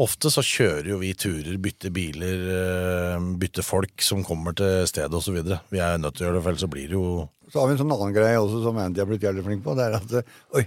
Ofte 0.00 0.30
så 0.32 0.40
kjører 0.40 0.88
jo 0.88 1.00
vi 1.02 1.10
turer, 1.12 1.56
bytter 1.60 1.92
biler, 1.92 2.46
eh, 2.56 3.26
bytter 3.40 3.66
folk 3.66 4.00
som 4.00 4.22
kommer 4.24 4.56
til 4.56 4.86
stedet 4.88 5.12
osv. 5.12 5.36
Vi 5.68 5.82
er 5.84 6.00
nødt 6.00 6.16
til 6.16 6.24
å 6.24 6.30
gjøre 6.30 6.38
det, 6.38 6.44
for 6.44 6.52
ellers 6.52 6.64
så 6.64 6.72
blir 6.72 6.88
det 6.88 6.96
jo 6.96 7.28
Så 7.52 7.60
har 7.60 7.68
vi 7.68 7.74
en 7.76 7.82
sånn 7.82 7.92
annen 7.92 8.14
greie 8.16 8.40
også 8.40 8.62
som 8.64 8.78
Andy 8.80 9.02
har 9.02 9.10
blitt 9.10 9.22
jævlig 9.26 9.44
flink 9.44 9.64
på. 9.64 9.76
Det 9.76 9.84
er 9.84 9.98
at 9.98 10.16
eh, 10.16 10.40
Oi, 10.56 10.64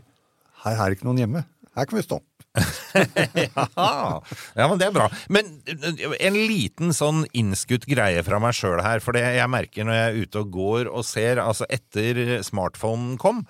her 0.65 0.77
er 0.77 0.85
det 0.91 0.99
ikke 0.99 1.09
noen 1.09 1.23
hjemme. 1.23 1.45
Her 1.75 1.89
kan 1.89 1.97
vi 1.99 2.05
stå. 2.05 2.21
Ja, 2.95 4.21
ja, 4.55 4.67
men 4.69 4.77
det 4.79 4.85
er 4.87 4.93
bra. 4.95 5.09
Men 5.27 5.49
uh, 5.67 6.13
en 6.15 6.37
liten 6.47 6.93
sånn 6.95 7.25
innskutt 7.35 7.83
greie 7.89 8.21
fra 8.23 8.39
meg 8.39 8.55
sjøl 8.55 8.79
her, 8.85 9.01
for 9.03 9.17
det 9.17 9.25
jeg 9.35 9.51
merker 9.51 9.83
når 9.83 9.97
jeg 9.97 10.05
er 10.05 10.19
ute 10.21 10.43
og 10.45 10.53
går 10.53 10.89
og 10.91 11.03
ser, 11.03 11.41
altså 11.43 11.67
etter 11.67 12.39
smartphonen 12.45 13.17
kom, 13.19 13.43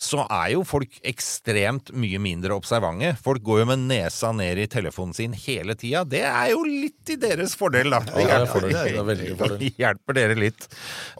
så 0.00 0.24
er 0.26 0.50
jo 0.54 0.64
folk 0.66 0.96
ekstremt 1.06 1.92
mye 1.96 2.18
mindre 2.22 2.54
observante. 2.56 3.12
Folk 3.22 3.44
går 3.46 3.62
jo 3.62 3.66
med 3.70 3.84
nesa 3.88 4.32
ned 4.34 4.58
i 4.58 4.66
telefonen 4.70 5.14
sin 5.16 5.36
hele 5.38 5.76
tida. 5.78 6.02
Det 6.08 6.24
er 6.26 6.50
jo 6.52 6.64
litt 6.66 7.14
i 7.14 7.18
deres 7.20 7.54
fordel, 7.58 7.94
da. 7.94 8.02
Ja, 8.18 8.40
det 8.42 8.50
fordel. 8.50 8.74
Det 8.74 9.36
fordel. 9.38 9.56
Det 9.60 9.70
hjelper 9.78 10.18
dere 10.18 10.38
litt. 10.38 10.66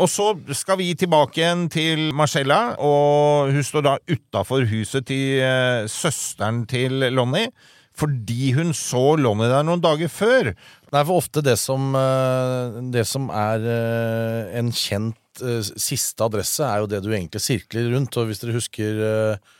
Og 0.00 0.11
så 0.11 0.33
skal 0.57 0.81
vi 0.83 0.90
tilbake 0.99 1.40
igjen 1.40 1.69
til 1.73 2.11
Marcella, 2.16 2.75
og 2.83 3.54
hun 3.54 3.64
står 3.64 3.87
da 3.87 3.97
utafor 4.11 4.66
huset 4.71 5.07
til 5.09 5.40
eh, 5.45 5.87
søsteren 5.90 6.64
til 6.71 7.09
Lonnie. 7.14 7.52
Fordi 7.95 8.50
hun 8.57 8.73
så 8.75 9.12
Lonnie 9.21 9.47
der 9.47 9.62
noen 9.62 9.83
dager 9.83 10.11
før. 10.11 10.50
Det 10.50 10.99
er 10.99 11.07
for 11.07 11.23
ofte 11.23 11.45
det 11.47 11.54
som, 11.62 11.95
eh, 11.95 12.81
det 12.90 13.07
som 13.07 13.31
er 13.31 13.62
eh, 13.62 14.59
en 14.59 14.75
kjent 14.75 15.19
eh, 15.43 15.61
siste 15.62 16.25
adresse, 16.25 16.64
er 16.67 16.83
jo 16.83 16.91
det 16.91 17.03
du 17.05 17.11
egentlig 17.12 17.43
sirkler 17.43 17.91
rundt. 17.95 18.17
Og 18.21 18.29
hvis 18.29 18.43
dere 18.43 18.57
husker 18.57 19.00
uh, 19.00 19.53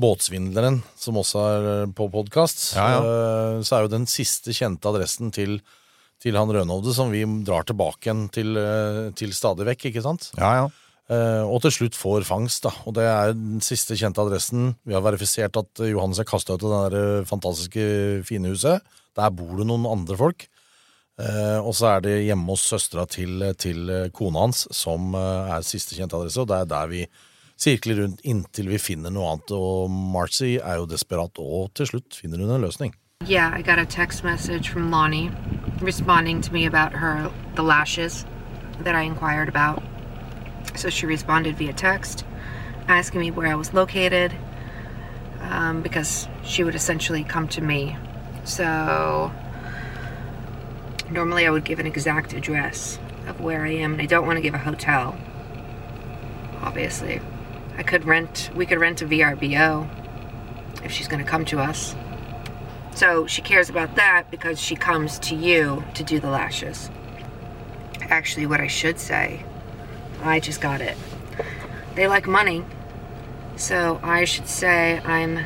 Båtsvindleren, 0.00 0.80
som 0.98 1.20
også 1.20 1.42
er 1.48 1.68
eh, 1.72 1.90
på 1.94 2.08
podkast, 2.12 2.72
Ja, 2.76 3.00
så 3.62 3.76
er 3.76 3.84
jo 3.84 3.94
den 3.94 4.08
siste 4.10 4.54
kjente 4.56 4.90
adressen 4.90 5.30
til, 5.34 5.60
til 6.22 6.38
han 6.38 6.50
Rønhovde 6.50 6.94
som 6.96 7.12
vi 7.14 7.22
drar 7.46 7.66
tilbake 7.68 8.08
igjen 8.08 8.26
til, 8.34 8.58
til 9.14 9.36
stadig 9.36 9.68
vekk, 9.70 9.90
ikke 9.92 10.04
sant? 10.04 10.32
Ja, 10.40 10.64
ja. 10.64 10.72
Og 11.44 11.58
til 11.60 11.72
slutt 11.76 11.98
får 12.00 12.24
fangst. 12.24 12.62
da, 12.64 12.70
og 12.88 12.94
Det 12.96 13.04
er 13.04 13.34
den 13.36 13.60
siste 13.60 13.92
kjente 13.92 14.22
adressen. 14.24 14.70
Vi 14.88 14.96
har 14.96 15.04
verifisert 15.04 15.56
at 15.60 15.82
Johannes 15.84 16.18
er 16.22 16.26
kasta 16.26 16.56
ut 16.56 16.64
av 16.64 16.72
det 16.88 16.96
der 16.96 17.28
fantastiske 17.28 17.84
fine 18.24 18.54
huset. 18.54 18.80
Der 19.14 19.34
bor 19.36 19.52
det 19.60 19.68
noen 19.68 19.84
andre 19.84 20.16
folk. 20.16 20.48
Eh, 21.14 21.58
og 21.62 21.74
så 21.78 21.92
er 21.92 22.00
det 22.02 22.14
hjemme 22.26 22.50
hos 22.50 22.64
søstera 22.66 23.04
til, 23.06 23.44
til 23.54 23.90
eh, 23.90 24.08
kona 24.10 24.48
hans 24.48 24.64
som 24.74 25.14
uh, 25.14 25.46
er 25.54 25.62
siste 25.62 25.94
kjente 25.94 26.18
adresse, 26.18 26.42
og 26.42 26.48
det 26.50 26.56
er 26.58 26.70
der 26.72 26.90
vi 26.90 27.04
sirkler 27.54 28.00
rundt 28.02 28.24
inntil 28.26 28.72
vi 28.72 28.80
finner 28.82 29.14
noe 29.14 29.30
annet. 29.30 29.54
Og 29.54 29.90
Marcy 29.90 30.56
er 30.58 30.80
jo 30.80 30.88
desperat, 30.90 31.38
og 31.38 31.70
til 31.78 31.92
slutt 31.92 32.18
finner 32.18 32.42
hun 32.42 32.50
en 32.56 32.66
løsning. 32.66 32.94
Yeah, 33.28 33.54
I 33.56 33.62
got 33.62 33.78
a 33.78 33.86
text 33.86 34.24
message 34.24 34.68
from 34.68 34.90
Lonnie 34.90 35.30
responding 35.80 36.42
to 36.42 36.52
me 36.52 36.66
about 36.66 36.92
her 36.92 37.30
the 37.54 37.62
lashes 37.62 38.26
that 38.82 38.94
I 38.94 39.02
inquired 39.02 39.48
about. 39.48 39.82
So 40.74 40.90
she 40.90 41.06
responded 41.06 41.56
via 41.56 41.72
text, 41.72 42.24
asking 42.88 43.20
me 43.20 43.30
where 43.30 43.46
I 43.46 43.54
was 43.54 43.72
located, 43.72 44.34
um, 45.40 45.80
because 45.80 46.26
she 46.42 46.64
would 46.64 46.74
essentially 46.74 47.22
come 47.22 47.46
to 47.48 47.60
me. 47.60 47.96
Normally 51.10 51.46
I 51.46 51.50
would 51.50 51.64
give 51.64 51.78
an 51.78 51.86
exact 51.86 52.32
address 52.32 52.98
of 53.26 53.40
where 53.40 53.64
I 53.64 53.70
am, 53.70 53.92
and 53.92 54.02
I 54.02 54.06
don't 54.06 54.26
want 54.26 54.36
to 54.36 54.42
give 54.42 54.54
a 54.54 54.58
hotel. 54.58 55.16
Obviously, 56.60 57.20
I 57.76 57.82
could 57.82 58.04
rent. 58.04 58.50
We 58.54 58.66
could 58.66 58.78
rent 58.78 59.02
a 59.02 59.06
VRBO 59.06 59.88
if 60.84 60.92
she's 60.92 61.08
going 61.08 61.24
to 61.24 61.30
come 61.30 61.44
to 61.46 61.58
us. 61.58 61.94
So 62.94 63.26
she 63.26 63.42
cares 63.42 63.68
about 63.68 63.96
that 63.96 64.30
because 64.30 64.60
she 64.60 64.76
comes 64.76 65.18
to 65.20 65.34
you 65.34 65.84
to 65.94 66.04
do 66.04 66.20
the 66.20 66.30
lashes. 66.30 66.90
Actually, 68.02 68.46
what 68.46 68.60
I 68.60 68.68
should 68.68 69.00
say, 69.00 69.44
I 70.22 70.38
just 70.40 70.60
got 70.60 70.80
it. 70.80 70.96
They 71.94 72.06
like 72.06 72.26
money. 72.26 72.64
So 73.56 74.00
I 74.02 74.24
should 74.24 74.48
say 74.48 75.00
I'm 75.04 75.44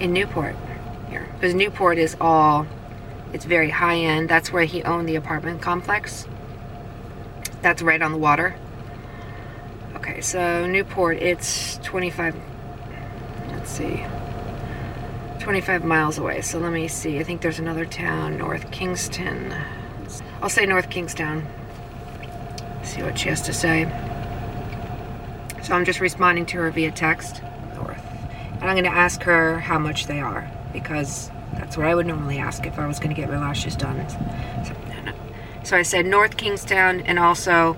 in 0.00 0.12
Newport 0.12 0.56
here. 1.08 1.28
Because 1.34 1.54
Newport 1.54 1.98
is 1.98 2.16
all, 2.20 2.66
it's 3.32 3.44
very 3.44 3.70
high 3.70 3.96
end. 3.96 4.28
That's 4.28 4.52
where 4.52 4.64
he 4.64 4.82
owned 4.82 5.08
the 5.08 5.16
apartment 5.16 5.60
complex. 5.60 6.26
That's 7.62 7.82
right 7.82 8.00
on 8.00 8.12
the 8.12 8.18
water. 8.18 8.54
Okay, 9.96 10.20
so 10.20 10.66
Newport, 10.66 11.18
it's 11.18 11.78
25, 11.78 12.36
let's 13.50 13.70
see. 13.70 14.04
25 15.40 15.84
miles 15.84 16.18
away. 16.18 16.40
So 16.42 16.58
let 16.58 16.72
me 16.72 16.88
see. 16.88 17.18
I 17.18 17.22
think 17.22 17.40
there's 17.40 17.58
another 17.58 17.86
town, 17.86 18.38
North 18.38 18.70
Kingston. 18.70 19.54
I'll 20.42 20.48
say 20.48 20.66
North 20.66 20.90
Kingstown. 20.90 21.46
See 22.82 23.02
what 23.02 23.18
she 23.18 23.28
has 23.28 23.42
to 23.42 23.52
say. 23.52 23.84
So 25.62 25.74
I'm 25.74 25.84
just 25.84 26.00
responding 26.00 26.46
to 26.46 26.58
her 26.58 26.70
via 26.70 26.90
text, 26.90 27.42
North. 27.74 28.02
And 28.60 28.64
I'm 28.64 28.74
going 28.74 28.84
to 28.84 28.90
ask 28.90 29.22
her 29.22 29.58
how 29.58 29.78
much 29.78 30.06
they 30.06 30.20
are 30.20 30.50
because 30.72 31.30
that's 31.58 31.76
what 31.76 31.86
I 31.86 31.94
would 31.94 32.06
normally 32.06 32.38
ask 32.38 32.64
if 32.66 32.78
I 32.78 32.86
was 32.86 32.98
going 32.98 33.14
to 33.14 33.20
get 33.20 33.28
my 33.28 33.38
lashes 33.38 33.76
done. 33.76 34.08
So, 34.64 34.74
so 35.64 35.76
I 35.76 35.82
said 35.82 36.06
North 36.06 36.36
Kingstown 36.36 37.00
and 37.00 37.18
also 37.18 37.76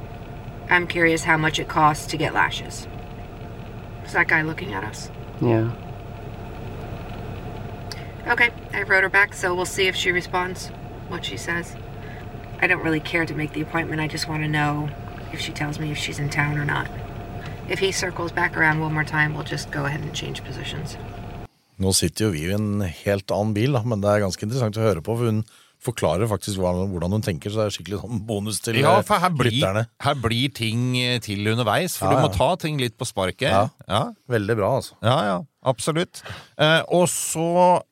I'm 0.69 0.87
curious 0.87 1.25
how 1.25 1.37
much 1.37 1.59
it 1.59 1.69
costs 1.69 2.07
to 2.07 2.17
get 2.17 2.33
lashes. 2.33 2.87
Is 4.05 4.13
that 4.13 4.29
guy 4.29 4.43
looking 4.43 4.73
at 4.73 4.85
us? 4.85 5.11
Yeah. 5.41 5.73
Okay, 8.29 8.51
I 8.73 8.83
wrote 8.83 9.03
her 9.03 9.09
back, 9.09 9.35
so 9.35 9.55
we'll 9.55 9.65
see 9.65 9.89
if 9.89 9.97
she 9.97 10.13
responds, 10.13 10.69
what 11.09 11.25
she 11.25 11.37
says. 11.37 11.75
I 12.61 12.67
don't 12.67 12.85
really 12.85 13.01
care 13.01 13.27
to 13.27 13.35
make 13.35 13.53
the 13.53 13.63
appointment, 13.63 14.01
I 14.01 14.07
just 14.07 14.29
want 14.29 14.43
to 14.43 14.49
know 14.49 14.91
if 15.33 15.41
she 15.41 15.53
tells 15.53 15.81
me 15.81 15.91
if 15.91 15.99
she's 15.99 16.19
in 16.19 16.29
town 16.29 16.59
or 16.59 16.65
not. 16.65 16.89
If 17.69 17.79
he 17.79 17.91
circles 17.91 18.31
back 18.31 18.57
around 18.57 18.81
one 18.81 18.93
more 18.93 19.05
time, 19.05 19.35
we'll 19.35 19.45
just 19.45 19.71
go 19.71 19.87
ahead 19.87 20.01
and 20.01 20.15
change 20.15 20.45
positions. 20.45 20.97
Nå 21.81 21.95
sitter 21.97 22.29
jo 22.29 22.35
vi 22.35 22.47
i 22.51 22.55
en 22.57 22.85
helt 22.85 23.33
annen 23.33 23.57
bil, 23.57 23.73
da, 23.77 23.83
men 23.89 24.03
det 24.03 24.11
er 24.13 24.25
ganske 24.27 24.45
interessant 24.47 24.77
å 24.77 24.85
høre 24.85 25.05
på. 25.05 25.17
For 25.17 25.31
hun 25.33 25.43
forklarer 25.81 26.29
faktisk 26.29 26.61
hvordan 26.61 27.15
hun 27.17 27.23
tenker, 27.25 27.53
så 27.53 27.63
det 27.63 27.69
er 27.71 27.77
skikkelig 27.79 28.03
sånn 28.03 28.19
bonus 28.29 28.59
til 28.61 28.77
Ja, 28.83 28.99
eh, 28.99 29.07
for 29.09 29.23
her 29.23 29.33
blir, 29.33 29.55
lytterne. 29.55 29.87
her 30.05 30.19
blir 30.21 30.53
ting 30.53 30.91
eh, 31.01 31.17
til 31.25 31.47
underveis, 31.49 31.97
for 31.97 32.11
Ja, 32.11 32.19
du 32.19 32.27
må 32.27 32.29
ja. 32.29 32.37
ta 32.37 32.51
ting 32.61 32.77
litt 32.81 32.99
på 33.01 33.09
sparket. 33.09 33.49
Ja. 33.49 33.63
Ja, 33.89 34.03
Veldig 34.29 34.59
bra, 34.61 34.75
altså. 34.83 34.99
ja, 35.01 35.17
ja 35.31 35.39
absolutt. 35.71 36.23
Eh, 36.61 36.81
og 36.97 37.07
så 37.13 37.47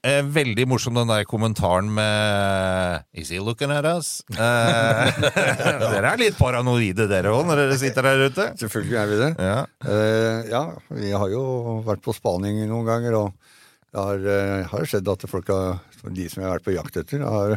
eh, 0.04 0.20
veldig 0.24 0.64
morsom 0.68 0.96
den 0.96 1.10
der 1.10 1.24
kommentaren 1.28 1.88
med 1.92 3.04
Is 3.12 3.32
he 3.32 3.40
looking 3.40 3.72
at 3.72 3.84
us? 3.88 4.22
Eh, 4.32 5.20
dere 5.82 6.12
er 6.12 6.20
litt 6.20 6.38
paranoide 6.40 7.08
dere 7.10 7.32
òg, 7.32 7.44
når 7.48 7.64
dere 7.64 7.80
sitter 7.80 8.08
der 8.08 8.28
ute. 8.28 8.50
Selvfølgelig 8.60 9.00
er 9.00 9.12
vi 9.12 9.20
det. 9.24 9.30
Ja. 9.48 9.60
Eh, 9.84 10.48
ja, 10.52 10.64
vi 10.92 11.12
har 11.16 11.32
jo 11.32 11.44
vært 11.88 12.04
på 12.04 12.16
spaning 12.16 12.60
noen 12.68 12.88
ganger, 12.88 13.16
og 13.24 13.56
det 13.92 14.00
har, 14.04 14.26
eh, 14.36 14.66
har 14.72 14.84
skjedd 14.90 15.08
at 15.14 15.28
folk 15.30 15.48
har, 15.54 15.80
de 16.12 16.28
som 16.28 16.42
jeg 16.42 16.50
har 16.50 16.58
vært 16.58 16.68
på 16.68 16.76
jakt 16.76 16.96
etter, 17.00 17.24
har 17.24 17.56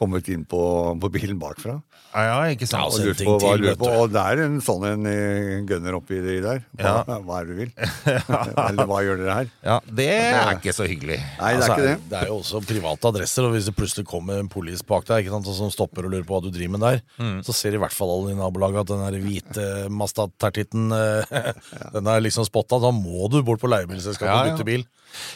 kommet 0.00 0.28
inn 0.32 0.46
på, 0.48 0.58
på 0.98 1.08
bilen 1.12 1.36
bakfra. 1.38 1.74
Ja, 2.10 2.22
ja, 2.24 2.54
ikke 2.56 2.66
sant? 2.66 2.88
Og 2.96 3.04
lurt 3.04 3.20
på 3.22 3.34
hva 3.38 3.50
lurt 3.60 3.76
på. 3.78 3.86
Og 4.00 4.08
det 4.10 4.18
er 4.32 4.40
en 4.46 4.56
sånn 4.64 4.82
en 4.88 5.04
eh, 5.06 5.60
gunner 5.68 5.94
oppi 5.98 6.16
de 6.24 6.38
der. 6.42 6.62
Hva, 6.74 6.94
Ja. 7.06 7.18
hva 7.22 7.36
er 7.42 7.44
det 7.44 7.52
du 7.54 7.60
vil? 7.60 7.72
Eller 8.64 8.88
hva 8.88 9.02
gjør 9.04 9.20
dere 9.20 9.34
her? 9.36 9.50
Ja, 9.62 9.76
det 10.00 10.06
er 10.16 10.54
ikke 10.56 10.72
så 10.74 10.88
hyggelig. 10.90 11.20
Nei, 11.38 11.52
det 11.52 11.60
er 11.60 11.60
Altså, 11.60 11.76
ikke 11.76 11.84
det. 11.86 12.08
det 12.10 12.18
er 12.22 12.26
jo 12.32 12.38
også 12.40 12.62
private 12.66 13.12
adresser, 13.12 13.46
og 13.46 13.54
hvis 13.54 13.68
det 13.68 13.76
plutselig 13.76 14.06
kommer 14.10 14.40
en 14.40 14.48
polis 14.50 14.82
bak 14.88 15.04
deg 15.06 15.22
ikke 15.26 15.36
sant, 15.36 15.52
som 15.60 15.70
stopper 15.70 16.08
og 16.08 16.14
lurer 16.16 16.24
på 16.26 16.34
hva 16.34 16.42
du 16.42 16.50
driver 16.56 16.74
med 16.78 16.86
der, 16.88 17.02
Mm. 17.20 17.44
så 17.46 17.54
ser 17.60 17.76
i 17.76 17.82
hvert 17.84 17.94
fall 17.94 18.10
alle 18.16 18.32
i 18.32 18.40
nabolaget 18.40 18.80
at 18.80 18.90
den 18.90 19.04
der 19.04 19.20
hvite 19.20 19.68
Mazda-tertitten 19.92 20.90
eh, 20.96 21.52
Den 21.94 22.08
er 22.10 22.24
liksom 22.24 22.48
spotta. 22.48 22.80
Da 22.82 22.90
må 22.90 23.28
du 23.30 23.42
bort 23.46 23.60
på 23.62 23.68
leiebilselskapet 23.70 24.32
og 24.32 24.50
bytte 24.56 24.66
bil. 24.66 24.86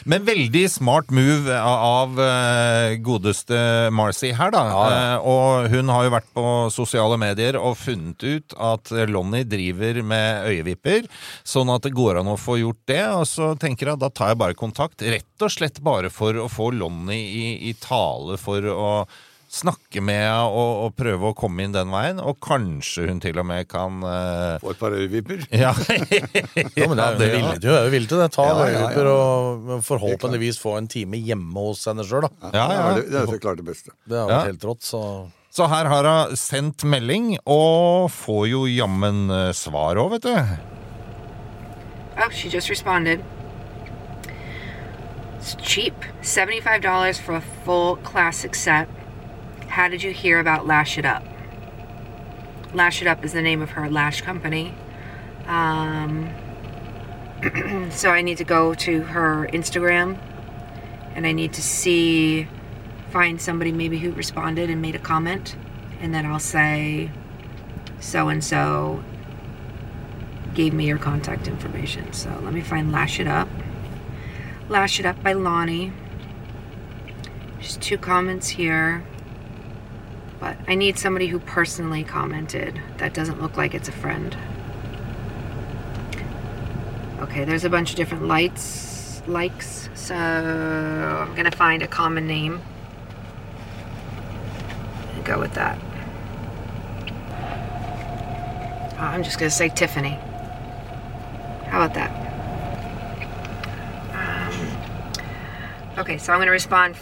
Men 0.09 0.25
veldig 0.27 0.63
smart 0.71 1.11
move 1.15 1.55
av 1.55 2.19
eh, 2.21 2.95
godeste 3.05 3.57
Marcy 3.95 4.31
her, 4.35 4.53
da. 4.55 4.63
Eh, 4.85 5.27
og 5.27 5.69
hun 5.73 5.91
har 5.93 6.07
jo 6.07 6.13
vært 6.15 6.31
på 6.35 6.45
sosiale 6.73 7.19
medier 7.21 7.59
og 7.59 7.77
funnet 7.79 8.25
ut 8.25 8.57
at 8.57 8.93
Lonnie 9.09 9.47
driver 9.47 10.01
med 10.05 10.49
øyevipper, 10.51 11.09
sånn 11.43 11.73
at 11.73 11.85
det 11.87 11.95
går 11.97 12.21
an 12.21 12.33
å 12.33 12.39
få 12.39 12.59
gjort 12.61 12.81
det. 12.91 13.03
Og 13.15 13.27
så 13.29 13.53
tenker 13.59 13.91
jeg 13.91 14.01
da 14.01 14.11
tar 14.11 14.33
jeg 14.33 14.41
bare 14.41 14.57
kontakt, 14.57 15.05
rett 15.05 15.45
og 15.45 15.53
slett 15.53 15.81
bare 15.85 16.11
for 16.13 16.37
å 16.41 16.49
få 16.51 16.71
Lonnie 16.75 17.25
i, 17.25 17.47
i 17.69 17.75
tale 17.79 18.39
for 18.41 18.71
å 18.71 18.89
snakke 19.55 20.01
med 20.03 20.17
henne 20.19 20.49
og, 20.51 20.71
og 20.85 20.95
prøve 20.99 21.29
å 21.31 21.35
komme 21.37 21.63
inn 21.63 21.73
den 21.75 21.91
veien, 21.93 22.19
og 22.19 22.37
kanskje 22.43 23.05
hun 23.09 23.21
til 23.23 23.39
og 23.39 23.45
med 23.47 23.67
kan 23.71 24.01
uh... 24.03 24.57
Få 24.63 24.73
et 24.73 24.81
par 24.81 24.95
øyevipper. 24.97 25.45
ja. 25.63 25.71
Ja, 26.75 26.87
men 26.91 26.99
det 26.99 27.05
er 27.05 27.15
jo 27.15 27.37
villig 27.37 27.61
til, 27.63 27.69
jo 27.71 27.93
villig 27.93 28.09
til 28.11 28.21
det. 28.25 28.29
Ta 28.35 28.45
Ja, 28.49 28.51
ja, 28.51 28.65
ja. 28.65 28.73
øyevipper 28.83 29.09
og 29.13 29.71
forhåpentligvis 29.87 30.59
få 30.61 30.75
en 30.81 30.89
time 30.91 31.19
hjemme 31.23 31.65
hos 31.69 31.85
henne 31.89 32.03
sjøl, 32.07 32.27
da. 32.27 32.51
Ja, 32.51 32.67
Det 32.67 32.75
ja. 32.75 32.85
det, 32.99 33.07
det 33.13 33.21
er 33.23 33.31
så 33.33 33.39
klart 33.47 33.61
det 33.63 33.67
beste. 33.71 33.95
Det 34.05 34.19
har 34.19 34.29
Ja. 34.29 34.37
vært 34.43 34.51
helt 34.53 34.67
rått, 34.71 34.83
så 34.91 35.01
Så 35.55 35.69
her 35.71 35.87
har 35.87 36.03
hun 36.03 36.35
sendt 36.35 36.83
melding, 36.83 37.37
og 37.47 38.09
får 38.11 38.41
jo 38.51 38.65
jammen 38.67 39.29
eh, 39.31 39.53
svar 39.55 39.95
òg, 40.01 40.17
vet 40.17 40.25
du. 40.27 40.35
Oh, 42.19 42.29
she 42.31 42.49
just 42.51 42.69
responded. 42.69 43.23
It's 45.39 45.55
cheap. 45.61 45.93
$75 46.23 47.19
for 47.21 47.35
a 47.35 47.41
full 47.63 47.95
classic 48.03 48.55
set. 48.55 48.87
How 49.67 49.87
did 49.87 50.03
you 50.03 50.11
hear 50.11 50.39
about 50.39 50.65
Lash 50.65 50.97
It 50.97 51.05
Up? 51.05 51.23
Lash 52.73 53.01
It 53.01 53.07
Up 53.07 53.23
is 53.25 53.33
the 53.33 53.41
name 53.41 53.61
of 53.61 53.71
her 53.71 53.89
lash 53.89 54.21
company. 54.21 54.73
Um, 55.47 56.29
so 57.91 58.09
I 58.11 58.21
need 58.21 58.37
to 58.37 58.43
go 58.43 58.73
to 58.73 59.01
her 59.03 59.47
Instagram 59.51 60.17
and 61.13 61.25
I 61.25 61.31
need 61.31 61.53
to 61.53 61.61
see, 61.61 62.47
find 63.09 63.41
somebody 63.41 63.71
maybe 63.71 63.99
who 63.99 64.11
responded 64.11 64.69
and 64.69 64.81
made 64.81 64.95
a 64.95 64.99
comment. 64.99 65.55
And 66.01 66.13
then 66.13 66.25
I'll 66.25 66.39
say, 66.39 67.11
so 67.99 68.29
and 68.29 68.43
so 68.43 69.03
gave 70.53 70.73
me 70.73 70.87
your 70.87 70.97
contact 70.97 71.47
information. 71.47 72.13
So 72.13 72.29
let 72.43 72.53
me 72.53 72.61
find 72.61 72.91
Lash 72.91 73.19
It 73.19 73.27
Up. 73.27 73.47
Lash 74.69 74.99
It 74.99 75.05
Up 75.05 75.21
by 75.23 75.33
Lonnie. 75.33 75.91
Just 77.59 77.81
two 77.81 77.97
comments 77.97 78.49
here. 78.49 79.03
But 80.39 80.57
I 80.67 80.75
need 80.75 80.97
somebody 80.99 81.27
who 81.27 81.39
personally 81.39 82.03
commented. 82.03 82.81
That 82.97 83.13
doesn't 83.13 83.41
look 83.41 83.57
like 83.57 83.73
it's 83.73 83.89
a 83.89 83.93
friend. 83.93 84.35
Okay, 87.19 87.45
there's 87.45 87.63
a 87.63 87.69
bunch 87.69 87.91
of 87.91 87.95
different 87.95 88.27
lights 88.27 89.21
likes. 89.27 89.89
So 89.93 90.15
I'm 90.15 91.35
gonna 91.35 91.51
find 91.51 91.81
a 91.81 91.87
common 91.87 92.27
name 92.27 92.61
and 95.13 95.25
go 95.25 95.39
with 95.39 95.53
that. 95.53 95.77
Uh, 98.97 99.01
I'm 99.01 99.23
just 99.23 99.39
gonna 99.39 99.49
say 99.49 99.69
Tiffany. 99.69 100.17
How 101.67 101.83
about 101.83 101.93
that? 101.95 102.11
Um, 104.13 105.99
okay, 105.99 106.17
so 106.17 106.31
I'm 106.31 106.39
to 106.41 106.51
respond 106.51 106.95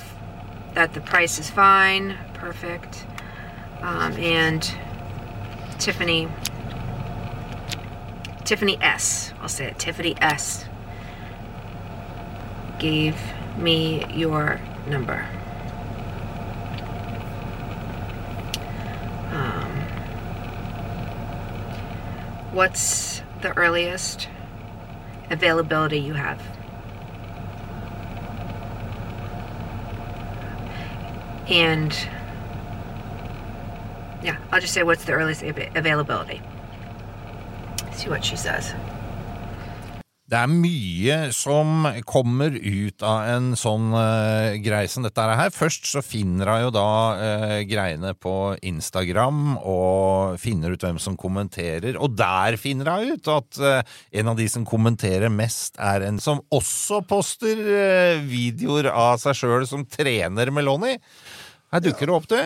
that 0.74 0.94
the 0.94 1.02
price 1.02 1.38
is 1.38 1.50
fine, 1.50 2.18
perfect, 2.34 3.06
um, 3.84 4.14
and 4.14 4.76
Tiffany, 5.78 6.30
Tiffany 8.46 8.78
S. 8.82 9.34
I'll 9.42 9.50
say 9.50 9.66
it. 9.66 9.78
Tiffany 9.78 10.16
S. 10.22 10.66
Gave 12.80 13.18
me 13.58 14.06
your 14.14 14.60
number. 14.88 15.28
Um, 19.32 19.72
what's 22.54 23.22
the 23.42 23.56
earliest 23.58 24.30
availability 25.30 26.00
you 26.00 26.14
have? 26.14 26.42
And 31.50 31.94
yeah, 34.24 34.38
I'll 34.52 34.62
just 34.62 34.74
say 34.74 34.84
what's 34.84 35.06
the 35.06 35.14
earliest 35.14 35.44
av- 35.44 35.76
availability. 35.76 36.42
See 37.94 38.10
what 38.10 38.24
she 38.24 38.38
says. 38.38 38.74
Det 40.24 40.40
er 40.40 40.50
mye 40.50 41.16
som 41.36 41.84
kommer 42.10 42.56
ut 42.56 43.04
av 43.06 43.28
en 43.28 43.52
sånn 43.60 43.92
uh, 43.92 44.56
greie 44.64 44.88
som 44.90 45.04
dette 45.06 45.22
her. 45.22 45.52
Først 45.54 45.86
så 45.92 46.02
finner 46.02 46.50
hun 46.50 46.64
jo 46.64 46.72
da 46.74 46.86
uh, 47.20 47.58
greiene 47.70 48.16
på 48.18 48.56
Instagram 48.66 49.60
og 49.60 50.40
finner 50.42 50.74
ut 50.74 50.88
hvem 50.88 50.98
som 51.04 51.20
kommenterer. 51.20 52.00
Og 52.00 52.16
der 52.18 52.58
finner 52.58 52.90
hun 52.96 53.14
ut 53.14 53.30
at 53.36 53.62
uh, 53.62 54.00
en 54.16 54.32
av 54.32 54.40
de 54.40 54.48
som 54.50 54.66
kommenterer 54.66 55.30
mest, 55.30 55.76
er 55.78 56.08
en 56.08 56.18
som 56.24 56.42
også 56.56 57.04
poster 57.06 57.60
videoer 58.26 58.90
av 58.90 59.20
seg 59.22 59.38
sjøl 59.38 59.70
som 59.70 59.86
trener 59.86 60.50
med 60.56 60.66
Lonnie. 60.66 61.04
Her 61.74 61.82
dukker 61.82 62.06
det 62.06 62.14
opp, 62.14 62.30
du. 62.30 62.38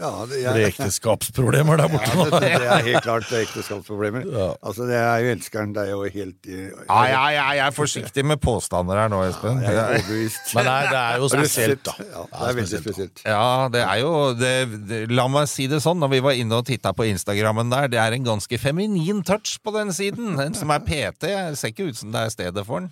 Ja, 0.00 0.10
det, 0.26 0.40
det 0.42 0.48
er 0.50 0.66
ekteskapsproblemer 0.66 1.78
der 1.78 1.90
borte 1.92 2.10
ja, 2.10 2.24
det, 2.32 2.40
det 2.42 2.66
er 2.74 2.82
helt 2.88 3.04
klart 3.04 3.26
det 3.30 3.36
er 3.38 3.44
ekteskapsproblemer. 3.46 4.24
Altså, 4.58 4.86
det 4.88 4.96
er 4.98 5.22
jo 5.22 5.30
elskeren. 5.36 5.74
Det 5.76 5.84
er 5.86 5.92
jo 5.94 6.00
helt 6.10 6.48
Nei, 6.50 6.74
Ja, 6.90 7.04
ja, 7.08 7.22
ja, 7.36 7.44
jeg 7.56 7.64
er 7.68 7.76
forsiktig 7.76 8.24
med 8.26 8.40
påstander 8.42 8.98
her 9.00 9.12
nå, 9.12 9.22
Espen. 9.30 9.62
Jeg 9.64 9.78
er 9.78 9.94
overbevist. 9.94 10.52
Men 10.56 10.68
det 10.68 10.74
er, 10.74 10.90
det 10.90 11.00
er 11.00 11.22
jo 11.22 11.30
spesielt, 11.32 11.84
da. 11.86 11.94
Ja, 12.10 12.24
det 12.32 12.48
er 12.50 12.58
veldig 12.60 12.80
spesielt. 12.84 13.22
Ja, 13.24 13.44
det 13.72 13.84
er 13.86 14.00
jo 14.02 14.14
det, 14.36 14.54
det, 14.90 15.02
La 15.14 15.28
meg 15.32 15.48
si 15.48 15.68
det 15.70 15.80
sånn, 15.84 16.02
når 16.02 16.14
vi 16.16 16.24
var 16.28 16.40
inne 16.42 16.60
og 16.60 16.66
titta 16.68 16.92
på 16.96 17.06
Instagrammen 17.08 17.72
der, 17.72 17.88
det 17.92 18.02
er 18.02 18.16
en 18.16 18.26
ganske 18.26 18.60
feminin 18.60 19.22
touch 19.24 19.56
på 19.64 19.72
den 19.78 19.94
siden. 19.96 20.34
Den 20.40 20.58
som 20.58 20.74
er 20.74 20.84
PT, 20.84 21.30
ser 21.56 21.72
ikke 21.72 21.88
ut 21.92 22.00
som 22.02 22.12
det 22.12 22.26
er 22.26 22.34
stedet 22.34 22.66
for 22.66 22.82
den. 22.82 22.90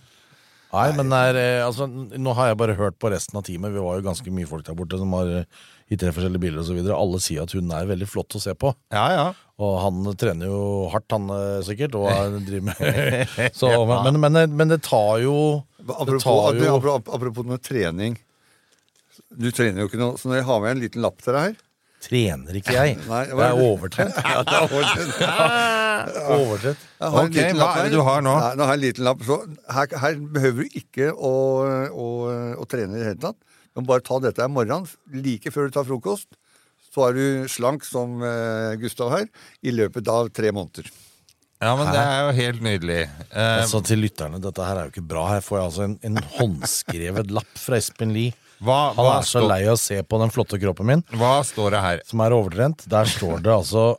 Nei, 0.69 0.89
men 0.99 1.09
det 1.09 1.19
er, 1.31 1.39
eh, 1.41 1.65
altså, 1.65 1.87
nå 1.89 2.35
har 2.37 2.51
jeg 2.51 2.59
bare 2.61 2.77
hørt 2.77 2.99
på 3.01 3.09
resten 3.13 3.39
av 3.41 3.45
teamet. 3.47 3.73
Vi 3.73 3.81
var 3.81 3.97
jo 3.97 4.05
ganske 4.05 4.33
mye 4.35 4.49
folk 4.51 4.67
der 4.67 4.77
borte 4.77 5.01
som 5.01 5.15
har 5.17 5.31
eh, 5.41 5.61
i 5.89 5.97
tre 5.97 6.13
forskjellige 6.13 6.43
biler 6.43 6.61
osv. 6.61 6.81
Alle 6.93 7.21
sier 7.25 7.47
at 7.47 7.55
hun 7.57 7.73
er 7.73 7.89
veldig 7.89 8.09
flott 8.11 8.37
å 8.37 8.43
se 8.43 8.53
på. 8.53 8.75
Ja, 8.93 9.07
ja. 9.15 9.27
Og 9.65 9.79
han 9.83 10.05
trener 10.21 10.51
jo 10.53 10.61
hardt, 10.93 11.09
han 11.15 11.33
eh, 11.33 11.61
sikkert. 11.67 11.97
Og 11.97 12.11
han 12.13 12.37
driver 12.49 12.75
med 12.75 13.53
så, 13.57 13.73
men, 13.89 14.21
men, 14.21 14.43
men 14.61 14.75
det 14.75 14.83
tar 14.87 15.23
jo 15.25 15.39
Det 15.79 15.95
Apropos, 15.95 16.27
tar 16.27 16.61
jo 16.61 16.75
apropos, 16.77 17.15
apropos 17.17 17.49
med 17.49 17.65
trening. 17.65 18.19
Du 19.33 19.49
trener 19.49 19.83
jo 19.83 19.89
ikke 19.89 20.01
noe, 20.01 20.21
så 20.21 20.29
når 20.29 20.43
jeg 20.43 20.49
har 20.51 20.61
med 20.63 20.77
en 20.77 20.85
liten 20.85 21.05
lapp 21.05 21.25
til 21.25 21.33
deg 21.35 21.49
her 21.51 21.57
Trener 22.05 22.59
ikke 22.61 22.75
jeg. 22.77 22.99
Nei, 23.11 23.23
det 23.31 23.47
er 23.49 23.61
overtrent. 23.63 24.19
Ja, 24.33 24.43
det 24.47 24.55
er 24.55 24.69
overtrent. 26.39 26.85
Jeg 26.99 27.09
Ok, 27.09 27.37
hva 27.59 27.69
er 27.79 27.89
det 27.89 27.95
du 27.97 28.03
har 28.07 28.23
nå? 28.23 28.33
Nei, 28.39 28.53
nå 28.59 28.67
har 28.69 28.77
jeg 28.77 28.79
en 28.79 28.85
liten 28.85 29.07
lapp, 29.07 29.23
så 29.27 29.41
her, 29.75 29.91
her 30.03 30.19
behøver 30.35 30.67
du 30.69 30.77
ikke 30.79 31.09
å, 31.15 31.33
å, 31.91 32.07
å 32.59 32.67
trene 32.71 32.95
i 32.95 33.01
det 33.03 33.09
hele 33.13 33.21
tatt. 33.23 33.39
Du 33.75 33.83
må 33.83 33.89
bare 33.91 34.05
ta 34.07 34.19
dette 34.23 34.43
her 34.43 34.51
morgenen, 34.51 34.87
like 35.15 35.51
før 35.55 35.67
du 35.69 35.75
tar 35.75 35.87
frokost. 35.89 36.29
Så 36.95 37.05
er 37.09 37.19
du 37.19 37.25
slank 37.51 37.85
som 37.87 38.23
eh, 38.25 38.79
Gustav 38.81 39.11
her, 39.13 39.27
i 39.67 39.75
løpet 39.75 40.09
av 40.11 40.31
tre 40.35 40.51
måneder. 40.55 40.87
Ja, 41.59 41.73
men 41.75 41.91
det 41.91 41.99
er 42.01 42.21
jo 42.23 42.35
helt 42.39 42.63
nydelig. 42.63 43.01
Eh, 43.29 43.55
Altså 43.65 43.83
Til 43.87 44.03
lytterne, 44.07 44.39
dette 44.43 44.67
her 44.67 44.79
er 44.79 44.89
jo 44.89 44.95
ikke 44.95 45.09
bra. 45.11 45.25
Her 45.35 45.43
får 45.45 45.59
jeg 45.59 45.67
altså 45.69 45.87
en, 45.89 45.97
en 46.07 46.21
håndskrevet 46.39 47.35
lapp 47.35 47.59
fra 47.59 47.79
Espen 47.83 48.15
Lie. 48.15 48.35
Hva, 48.61 48.93
Han 48.95 49.05
hva, 49.05 49.19
er 49.21 49.27
så 49.29 49.43
lei 49.47 49.61
av 49.69 49.77
å 49.77 49.81
se 49.81 50.01
på 50.03 50.19
den 50.23 50.31
flotte 50.35 50.59
kroppen 50.61 50.87
min, 50.87 51.03
hva 51.15 51.39
står 51.47 51.71
det 51.77 51.81
her? 51.85 52.01
som 52.09 52.21
er 52.25 52.35
overtrent. 52.37 52.85
Der 52.91 53.05
står 53.11 53.43
det 53.45 53.53
altså 53.55 53.97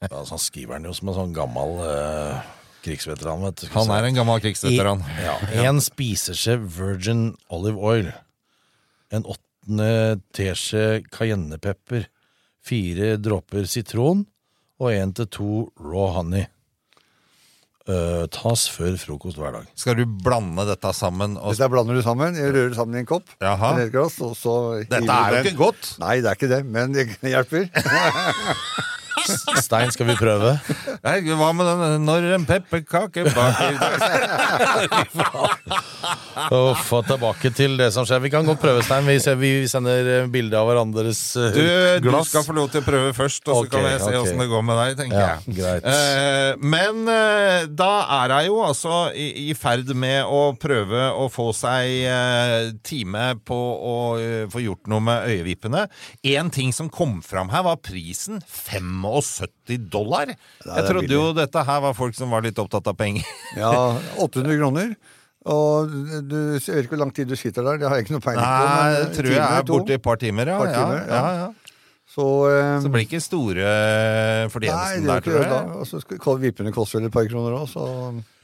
Altså 0.00 0.30
Han 0.36 0.38
skriver 0.42 0.78
den 0.78 0.86
jo 0.88 0.92
som 0.94 1.08
en 1.10 1.14
sånn 1.16 1.32
gammel 1.34 1.72
eh, 1.82 2.38
krigsveteran. 2.86 3.42
vet 3.42 3.56
du. 3.64 3.66
Han 3.74 3.90
er 3.90 4.06
en 4.06 4.14
gammel 4.14 4.40
krigsveteran. 4.40 5.00
I- 5.02 5.24
Ja, 5.24 5.34
En 5.68 5.80
spiseskje 5.82 6.54
virgin 6.62 7.36
olive 7.50 7.78
oil. 7.82 8.12
En 9.10 9.24
åttende 9.24 10.20
teskje 10.32 11.02
cayennepepper. 11.10 12.06
Fire 12.62 13.16
dråper 13.18 13.66
sitron. 13.66 14.26
Og 14.78 14.92
én 14.94 15.12
til 15.14 15.26
to 15.26 15.72
raw 15.82 16.12
honey. 16.14 16.46
Eh, 17.88 18.26
tas 18.28 18.66
før 18.68 18.98
frokost 19.00 19.38
hver 19.40 19.54
dag. 19.56 19.68
Skal 19.78 19.96
du 19.96 20.04
blande 20.04 20.66
dette 20.68 20.90
sammen? 20.96 21.38
Og... 21.40 21.54
Dette 21.56 21.70
blander 21.72 21.96
du 21.96 22.02
sammen, 22.04 22.36
jeg 22.36 22.52
rører 22.52 22.76
sammen 22.76 22.98
i 22.98 23.00
en 23.00 23.08
kopp. 23.08 23.32
Jaha. 23.40 23.72
eller 23.78 23.94
glass, 23.94 24.18
og 24.20 24.36
så 24.36 24.58
Dette 24.82 25.08
er 25.08 25.38
jo 25.38 25.42
ikke 25.46 25.56
godt. 25.62 25.94
Nei, 26.02 26.18
det 26.20 26.28
er 26.28 26.36
ikke 26.36 26.52
det, 26.52 26.62
men 26.68 26.92
det 26.92 27.08
hjelper. 27.24 27.70
Stein, 29.66 29.92
skal 29.94 30.06
vi 30.10 30.16
prøve? 30.18 30.54
Nei, 31.04 31.16
hva 31.32 31.52
med 31.56 31.68
den 31.68 32.06
når 32.08 32.30
en 32.38 32.46
pepperkake 32.48 33.26
baker 33.34 33.78
få 36.88 37.00
tilbake 37.06 37.50
til 37.54 37.76
det 37.78 37.90
som 37.94 38.06
skjer. 38.08 38.20
Vi 38.24 38.30
kan 38.32 38.46
godt 38.46 38.60
prøve, 38.62 38.82
Stein. 38.86 39.06
Vi, 39.08 39.18
ser, 39.22 39.38
vi 39.40 39.50
sender 39.70 40.10
eh, 40.12 40.28
bilde 40.30 40.58
av 40.58 40.68
hverandres 40.68 41.20
eh, 41.38 41.56
Du, 42.02 42.08
du 42.08 42.10
skal 42.26 42.44
få 42.46 42.54
lov 42.56 42.70
til 42.72 42.82
å 42.82 42.86
prøve 42.86 43.14
først, 43.16 43.42
og 43.48 43.54
så 43.54 43.66
okay, 43.66 43.72
kan 43.74 43.88
jeg 43.90 44.00
se 44.02 44.12
åssen 44.12 44.36
okay. 44.36 44.44
det 44.44 44.48
går 44.52 44.64
med 44.68 44.80
deg, 44.80 44.94
tenker 45.02 45.18
Ja, 45.18 45.28
jeg. 45.44 45.56
greit. 45.58 45.88
Eh, 45.88 46.68
men 46.76 47.02
eh, 47.12 47.68
da 47.68 47.92
er 48.20 48.36
hun 48.36 48.48
jo 48.48 48.60
altså 48.66 48.98
i, 49.12 49.28
i 49.48 49.56
ferd 49.58 49.92
med 49.98 50.22
å 50.24 50.42
prøve 50.60 51.08
å 51.18 51.28
få 51.32 51.50
seg 51.56 52.06
eh, 52.08 52.70
time 52.86 53.32
på 53.48 53.58
å 53.58 53.96
eh, 54.20 54.44
få 54.52 54.62
gjort 54.64 54.90
noe 54.90 55.04
med 55.04 55.28
øyevippene. 55.32 55.86
En 56.34 56.52
ting 56.54 56.72
som 56.74 56.90
kom 56.92 57.18
fram 57.24 57.52
her, 57.54 57.64
var 57.66 57.80
prisen 57.82 58.42
75 59.14 59.86
dollar. 59.92 60.32
er 60.34 60.80
Jeg 60.80 60.88
trodde 60.90 61.14
jo 61.14 61.28
dette 61.36 61.64
her 61.70 61.80
var 61.84 61.96
folk 61.98 62.16
som 62.18 62.34
var 62.34 62.44
litt 62.46 62.58
opptatt 62.62 62.90
av 62.90 62.98
penger. 62.98 63.24
Ja, 63.62 63.72
800 64.20 64.58
kroner. 64.60 64.92
Og 65.48 65.92
du 66.28 66.36
jeg 66.58 66.60
vet 66.60 66.84
ikke 66.84 66.96
hvor 66.96 67.04
lang 67.06 67.14
tid 67.16 67.30
du 67.30 67.36
sitter 67.38 67.64
der, 67.64 67.78
det 67.80 67.88
har 67.88 67.96
jeg 67.96 68.08
ikke 68.08 68.16
noe 68.18 68.24
peiling 68.24 68.44
på. 68.44 68.66
Nei, 68.68 68.90
det 68.98 69.08
tror 69.16 69.30
jeg 69.32 69.44
er 69.46 69.66
borte 69.70 69.94
i 69.94 69.98
et 69.98 70.04
par 70.04 70.20
timer, 70.20 70.50
ja. 70.52 70.58
Par 70.60 70.74
timer, 70.74 71.00
ja, 71.08 71.20
ja, 71.22 71.46
ja. 71.46 71.67
Så, 72.18 72.26
eh, 72.50 72.80
Så 72.80 72.88
det 72.88 72.94
blir 72.96 73.04
ikke 73.06 73.20
store 73.22 73.66
Nei, 73.68 74.48
fortjenesten 74.50 75.06
der, 75.06 75.20
er 75.20 75.22
tror 75.22 75.36
jeg. 75.44 75.68
Og 75.78 75.86
så 75.86 76.00
skal 76.02 76.40
vippene 76.42 76.74
koste 76.74 76.98
vel 76.98 77.06
et 77.06 77.14
par 77.14 77.28
kroner 77.30 77.54
òg, 77.60 77.68
så 77.70 77.84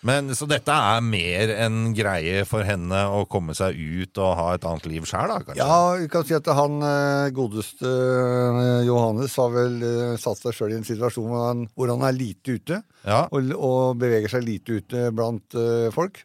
Men, 0.05 0.31
så 0.37 0.47
dette 0.47 0.71
er 0.71 1.01
mer 1.03 1.51
en 1.65 1.91
greie 1.97 2.45
for 2.47 2.63
henne 2.63 3.01
å 3.09 3.25
komme 3.27 3.57
seg 3.57 3.75
ut 3.75 4.21
og 4.21 4.37
ha 4.39 4.47
et 4.55 4.67
annet 4.69 4.87
liv 4.93 5.09
sjøl, 5.09 5.33
da? 5.33 5.41
kanskje? 5.41 5.59
Ja, 5.59 5.79
vi 5.99 6.09
kan 6.13 6.27
si 6.29 6.37
at 6.37 6.51
han 6.55 6.77
eh, 6.87 7.33
godeste 7.35 7.91
eh, 7.91 8.87
Johannes 8.87 9.35
har 9.41 9.51
vel 9.57 9.79
eh, 9.83 10.17
satt 10.23 10.45
seg 10.45 10.55
sjøl 10.55 10.77
i 10.77 10.79
en 10.79 10.87
situasjon 10.87 11.31
hvor 11.33 11.47
han, 11.49 11.67
hvor 11.75 11.91
han 11.91 12.07
er 12.07 12.15
lite 12.15 12.61
ute. 12.61 12.83
Ja. 13.03 13.25
Og, 13.33 13.51
og 13.57 13.99
beveger 13.99 14.37
seg 14.37 14.47
lite 14.47 14.79
ute 14.79 15.09
blant 15.17 15.57
uh, 15.59 15.89
folk. 15.93 16.23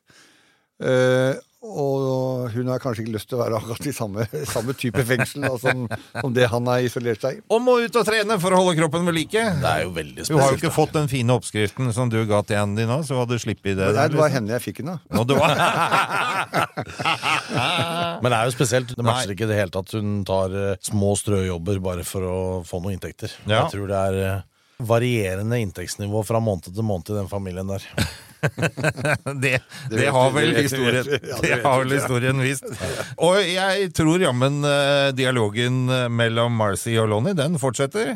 Eh, 0.79 1.33
og 1.59 2.47
hun 2.53 2.69
har 2.71 2.79
kanskje 2.79 3.03
ikke 3.03 3.17
lyst 3.17 3.27
til 3.27 3.35
å 3.35 3.41
være 3.41 3.57
akkurat 3.57 3.87
i 3.89 3.91
samme, 3.91 4.23
samme 4.47 4.71
type 4.79 5.03
fengsel 5.03 5.43
da, 5.43 5.57
som, 5.59 5.89
som 6.13 6.31
det 6.35 6.45
han 6.47 6.67
har 6.71 6.79
isolert 6.87 7.19
seg 7.19 7.35
i. 7.35 7.41
Og 7.51 7.59
må 7.65 7.73
ut 7.83 7.95
og 7.99 8.05
trene 8.07 8.37
for 8.39 8.55
å 8.55 8.57
holde 8.61 8.77
kroppen 8.77 9.03
ved 9.09 9.15
like. 9.17 9.41
Det 9.59 9.67
er 9.67 9.83
jo 9.83 9.91
veldig 9.97 10.23
spesielt. 10.23 10.39
Du 10.39 10.39
har 10.39 10.47
jo 10.53 10.57
ikke 10.61 10.71
fått 10.71 10.93
den 10.95 11.11
fine 11.11 11.35
oppskriften 11.35 11.91
som 11.95 12.07
du 12.11 12.25
ga 12.29 12.39
til 12.47 12.57
Andy 12.61 12.83
nå, 12.87 13.03
så 13.03 13.19
hadde 13.19 13.35
du 13.35 13.39
sluppet 13.43 13.75
det. 13.75 13.91
Nei, 13.97 14.07
det 14.13 14.19
var 14.21 14.29
henne 14.31 14.53
jeg 14.55 14.63
fikk 14.69 14.79
den 14.85 14.93
av. 14.95 14.99
Var... 15.11 15.35
Men 18.23 18.27
det 18.31 18.37
er 18.39 18.45
jo 18.47 18.53
spesielt. 18.55 18.95
Det 18.95 19.03
matcher 19.09 19.31
ikke 19.35 19.43
i 19.49 19.51
det 19.51 19.59
hele 19.59 19.73
tatt. 19.75 19.91
Hun 19.99 20.23
tar 20.27 20.49
eh, 20.55 20.79
små 20.87 21.11
strøjobber 21.19 21.77
bare 21.83 22.03
for 22.07 22.21
å 22.23 22.63
få 22.67 22.79
noen 22.79 22.95
inntekter. 22.95 23.27
Ja. 23.43 23.65
Jeg 23.65 23.71
tror 23.75 23.87
det 23.91 23.99
er 23.99 24.15
eh, 24.29 24.39
varierende 24.79 25.59
inntektsnivå 25.65 26.23
fra 26.23 26.39
måned 26.39 26.71
til 26.71 26.83
måned 26.87 27.11
i 27.11 27.19
den 27.19 27.27
familien 27.31 27.67
der. 27.75 27.83
det, 29.43 29.59
det, 29.91 30.07
har 30.07 30.31
vel 30.35 30.55
historien 30.55 31.05
det 31.43 31.59
har 31.63 31.81
vel 31.83 31.95
historien 31.97 32.43
vist. 32.43 32.67
Og 33.17 33.39
jeg 33.43 33.91
tror 33.97 34.23
jammen 34.23 34.61
eh, 34.67 35.09
dialogen 35.15 35.85
eh, 35.89 36.07
mellom 36.11 36.55
Marcy 36.59 36.95
og 36.99 37.11
Lonnie, 37.13 37.37
den 37.37 37.59
fortsetter. 37.61 38.15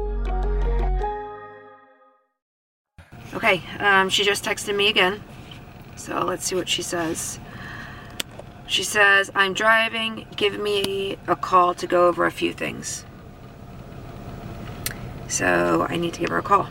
Okay, 3.33 3.61
um, 3.79 4.09
she 4.09 4.23
just 4.23 4.43
texted 4.43 4.75
me 4.75 4.89
again. 4.89 5.23
So 5.95 6.25
let's 6.25 6.45
see 6.45 6.55
what 6.55 6.67
she 6.67 6.81
says. 6.81 7.39
She 8.67 8.83
says, 8.83 9.31
I'm 9.35 9.53
driving. 9.53 10.25
Give 10.35 10.59
me 10.59 11.17
a 11.27 11.35
call 11.35 11.73
to 11.75 11.87
go 11.87 12.07
over 12.07 12.25
a 12.25 12.31
few 12.31 12.53
things. 12.53 13.05
So 15.27 15.85
I 15.89 15.95
need 15.95 16.13
to 16.15 16.19
give 16.21 16.29
her 16.29 16.37
a 16.37 16.41
call. 16.41 16.67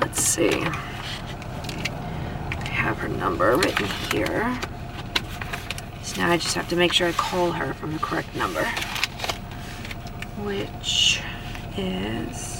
Let's 0.00 0.20
see. 0.22 0.50
I 0.50 0.74
have 2.64 2.98
her 2.98 3.08
number 3.08 3.56
written 3.56 3.86
here. 4.12 4.60
So 6.02 6.20
now 6.20 6.30
I 6.30 6.36
just 6.36 6.54
have 6.54 6.68
to 6.68 6.76
make 6.76 6.92
sure 6.92 7.08
I 7.08 7.12
call 7.12 7.52
her 7.52 7.74
from 7.74 7.92
the 7.92 7.98
correct 7.98 8.34
number. 8.36 8.64
Which 10.42 11.20
is. 11.76 12.57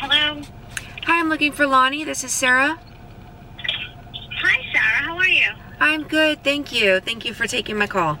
Hello. 0.00 0.42
Hi, 1.04 1.20
I'm 1.20 1.28
looking 1.28 1.52
for 1.52 1.68
Lonnie. 1.68 2.02
This 2.02 2.24
is 2.24 2.32
Sarah. 2.32 2.80
Hi, 3.58 4.60
Sarah. 4.72 5.04
How 5.04 5.16
are 5.16 5.28
you? 5.28 5.50
I'm 5.78 6.02
good, 6.02 6.42
thank 6.42 6.72
you. 6.72 6.98
Thank 6.98 7.24
you 7.24 7.32
for 7.32 7.46
taking 7.46 7.76
my 7.76 7.86
call. 7.86 8.18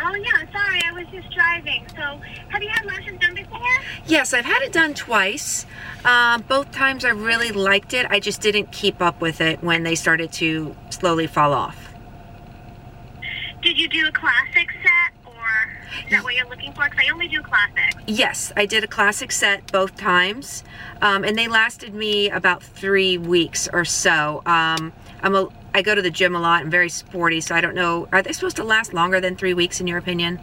Oh, 0.00 0.14
yeah. 0.14 0.50
Sorry, 0.50 0.80
I 0.84 0.92
was 0.92 1.06
just 1.12 1.32
driving. 1.32 1.86
So, 1.90 2.20
have 2.48 2.60
you 2.60 2.68
had 2.68 2.84
lashes 2.84 3.16
done 3.20 3.36
before? 3.36 3.60
Yes, 4.06 4.34
I've 4.34 4.44
had 4.44 4.62
it 4.62 4.72
done 4.72 4.94
twice. 4.94 5.66
Um, 6.04 6.42
both 6.48 6.72
times 6.72 7.04
I 7.04 7.10
really 7.10 7.52
liked 7.52 7.94
it. 7.94 8.06
I 8.10 8.18
just 8.18 8.40
didn't 8.40 8.72
keep 8.72 9.00
up 9.00 9.20
with 9.20 9.40
it 9.40 9.62
when 9.62 9.84
they 9.84 9.94
started 9.94 10.32
to 10.32 10.74
slowly 10.90 11.28
fall 11.28 11.52
off. 11.52 11.81
Do 13.92 14.08
a 14.08 14.12
classic 14.12 14.70
set, 14.82 15.12
or 15.26 16.02
is 16.06 16.10
that 16.12 16.24
what 16.24 16.34
you're 16.34 16.48
looking 16.48 16.72
for? 16.72 16.84
Because 16.84 17.04
I 17.06 17.12
only 17.12 17.28
do 17.28 17.42
classic. 17.42 17.94
Yes, 18.06 18.50
I 18.56 18.64
did 18.64 18.82
a 18.82 18.86
classic 18.86 19.30
set 19.30 19.70
both 19.70 19.98
times, 19.98 20.64
um, 21.02 21.24
and 21.24 21.36
they 21.36 21.46
lasted 21.46 21.92
me 21.92 22.30
about 22.30 22.62
three 22.62 23.18
weeks 23.18 23.68
or 23.70 23.84
so. 23.84 24.42
Um, 24.46 24.94
I'm 25.22 25.34
a, 25.34 25.48
I 25.74 25.82
go 25.82 25.94
to 25.94 26.00
the 26.00 26.10
gym 26.10 26.34
a 26.34 26.40
lot. 26.40 26.62
I'm 26.62 26.70
very 26.70 26.88
sporty, 26.88 27.42
so 27.42 27.54
I 27.54 27.60
don't 27.60 27.74
know. 27.74 28.08
Are 28.12 28.22
they 28.22 28.32
supposed 28.32 28.56
to 28.56 28.64
last 28.64 28.94
longer 28.94 29.20
than 29.20 29.36
three 29.36 29.52
weeks, 29.52 29.78
in 29.78 29.86
your 29.86 29.98
opinion? 29.98 30.40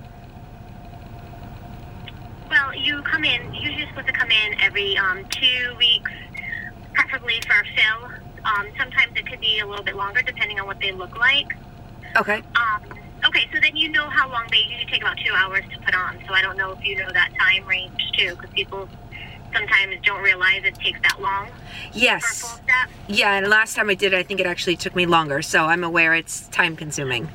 Well, 2.52 2.76
you 2.76 3.02
come 3.02 3.24
in. 3.24 3.52
Usually, 3.56 3.80
you're 3.80 3.90
supposed 3.90 4.08
to 4.08 4.14
come 4.14 4.30
in 4.30 4.62
every 4.62 4.96
um, 4.96 5.26
two 5.30 5.76
weeks, 5.80 6.12
preferably 6.94 7.42
for 7.48 7.60
a 7.60 7.66
fill. 7.76 8.12
Um, 8.46 8.68
sometimes 8.78 9.18
it 9.18 9.26
could 9.26 9.42
be 9.42 9.60
a 9.60 9.66
little 9.66 9.84
bit 9.84 9.96
longer, 9.96 10.22
depending 10.22 10.60
on 10.60 10.68
what 10.68 10.80
they 10.80 10.92
look 10.92 11.18
like. 11.18 11.56
Okay. 12.16 12.44
Um, 12.56 13.00
okay, 13.30 13.48
so 13.54 13.60
then 13.62 13.76
you 13.76 13.90
know 13.90 14.10
how 14.10 14.30
long 14.30 14.46
they 14.52 14.58
usually 14.58 14.86
take 14.92 15.02
about 15.02 15.18
two 15.18 15.34
hours 15.34 15.64
to 15.72 15.80
put 15.80 15.96
on. 15.96 16.20
So 16.28 16.34
I 16.34 16.42
don't 16.42 16.58
know 16.58 16.74
if 16.74 16.84
you 16.84 16.98
know 16.98 17.12
that 17.14 17.32
time 17.40 17.66
range 17.68 18.12
too, 18.18 18.36
because 18.36 18.50
people 18.52 18.90
sometimes 19.54 19.96
don't 20.04 20.22
realize 20.22 20.64
it 20.64 20.76
takes 20.76 21.00
that 21.02 21.20
long 21.20 21.50
Yes. 21.92 22.62
Yeah, 23.08 23.34
and 23.34 23.48
last 23.48 23.76
time 23.76 23.90
I 23.90 23.96
did 23.96 24.14
it, 24.14 24.18
I 24.18 24.24
think 24.24 24.40
it 24.40 24.46
actually 24.46 24.76
took 24.76 24.96
me 24.96 25.06
longer, 25.06 25.42
so 25.42 25.66
I'm 25.66 25.84
aware 25.84 26.14
it's 26.14 26.48
time 26.50 26.76
consuming. 26.76 27.28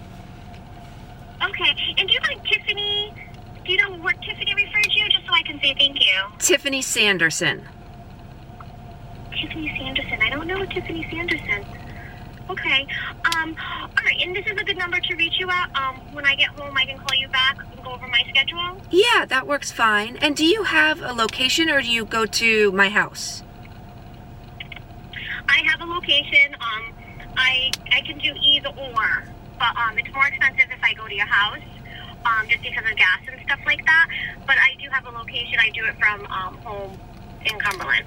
Okay, 1.43 1.75
and 1.99 2.09
do 2.09 2.15
you 2.15 2.21
like 2.21 2.45
Tiffany? 2.45 3.13
Do 3.65 3.73
you 3.73 3.79
know 3.79 3.97
what 3.97 4.21
Tiffany 4.23 4.55
referred 4.55 4.85
to, 4.85 5.09
just 5.09 5.27
so 5.27 5.33
I 5.33 5.43
can 5.43 5.61
say 5.61 5.75
thank 5.77 6.01
you? 6.01 6.21
Tiffany 6.39 6.83
Sanderson. 6.83 7.63
Tiffany 9.33 9.75
Sanderson. 9.77 10.23
I 10.23 10.31
don't 10.31 10.47
know 10.47 10.65
Tiffany 10.67 11.07
Sanderson. 11.11 11.65
Okay. 12.51 12.87
Um. 13.37 13.57
All 13.83 14.05
right. 14.05 14.21
And 14.21 14.37
this 14.37 14.47
is 14.47 14.53
a 14.53 14.65
good 14.65 14.77
number 14.77 15.01
to 15.01 15.15
reach 15.17 15.39
you 15.39 15.49
at. 15.51 15.71
Um. 15.77 15.97
When 16.13 16.27
I 16.27 16.35
get 16.35 16.49
home, 16.49 16.77
I 16.77 16.85
can 16.85 16.99
call 16.99 17.17
you 17.19 17.29
back 17.29 17.59
and 17.73 17.83
go 17.85 17.93
over 17.93 18.07
my 18.09 18.23
schedule. 18.29 18.81
Yeah, 18.91 19.25
that 19.27 19.47
works 19.47 19.73
fine. 19.73 20.17
And 20.19 20.37
do 20.37 20.45
you 20.45 20.65
have 20.65 21.01
a 21.01 21.13
location 21.13 21.71
or 21.71 21.81
do 21.81 21.89
you 21.91 22.05
go 22.05 22.27
to 22.27 22.73
my 22.73 22.89
house? 22.89 23.43
I 25.49 25.63
have 25.67 25.81
a 25.81 25.87
location. 25.87 26.55
Um. 26.61 26.95
I 27.37 27.71
I 27.93 28.01
can 28.03 28.19
do 28.19 28.33
either 28.41 28.69
or, 28.69 29.25
but 29.59 29.77
um, 29.77 29.99
it's 29.99 30.13
more 30.15 30.27
expensive 30.27 30.67
if 30.71 30.83
I 30.83 30.95
go 30.95 31.09
to 31.09 31.15
your 31.15 31.27
house. 31.27 31.63
Um, 32.25 32.49
just 32.49 32.63
because 32.63 32.91
of 32.91 32.97
gas 32.97 33.21
and 33.31 33.39
stuff 33.45 33.61
like 33.67 33.85
that. 33.85 34.09
But 34.47 34.57
I 34.57 34.81
do 34.83 34.89
have 34.91 35.05
a 35.07 35.11
location. 35.11 35.59
I 35.61 35.69
do 35.71 35.85
it 35.85 35.95
from 35.99 36.25
um 36.27 36.57
home 36.59 36.99
in 37.45 37.59
Cumberland. 37.59 38.07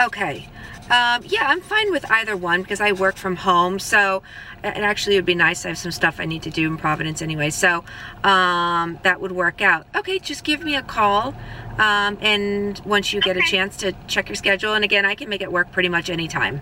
Okay. 0.00 0.46
Um, 0.90 1.22
yeah, 1.26 1.46
I'm 1.46 1.60
fine 1.60 1.92
with 1.92 2.10
either 2.10 2.36
one 2.36 2.62
because 2.62 2.80
I 2.80 2.92
work 2.92 3.16
from 3.16 3.36
home. 3.36 3.78
So 3.78 4.22
it 4.64 4.78
actually 4.78 5.16
would 5.16 5.24
be 5.24 5.36
nice. 5.36 5.64
I 5.64 5.68
have 5.68 5.78
some 5.78 5.92
stuff 5.92 6.18
I 6.18 6.24
need 6.26 6.42
to 6.42 6.50
do 6.50 6.66
in 6.66 6.76
Providence 6.76 7.22
anyway. 7.22 7.50
So 7.50 7.84
um, 8.24 8.98
that 9.04 9.20
would 9.20 9.32
work 9.32 9.62
out. 9.62 9.86
Okay, 9.94 10.18
just 10.18 10.42
give 10.44 10.62
me 10.64 10.74
a 10.74 10.82
call. 10.82 11.34
Um, 11.78 12.18
and 12.20 12.80
once 12.84 13.12
you 13.12 13.20
get 13.20 13.36
a 13.36 13.42
chance 13.42 13.76
to 13.78 13.92
check 14.08 14.28
your 14.28 14.36
schedule, 14.36 14.74
and 14.74 14.84
again, 14.84 15.06
I 15.06 15.14
can 15.14 15.28
make 15.28 15.40
it 15.40 15.52
work 15.52 15.70
pretty 15.72 15.88
much 15.88 16.10
anytime. 16.10 16.60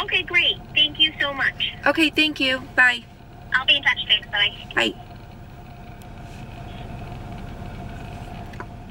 Okay. 0.00 0.22
Great. 0.22 0.58
Thank 0.74 1.00
you 1.00 1.12
so 1.20 1.32
much. 1.32 1.72
Okay, 1.86 2.10
thank 2.10 2.38
you. 2.40 2.60
Bye. 2.76 3.04
I'll 3.54 3.66
be 3.66 3.76
in 3.76 3.82
touch. 3.82 3.98
Thanks. 4.06 4.28
Bye. 4.28 4.54
Bye. 4.74 4.94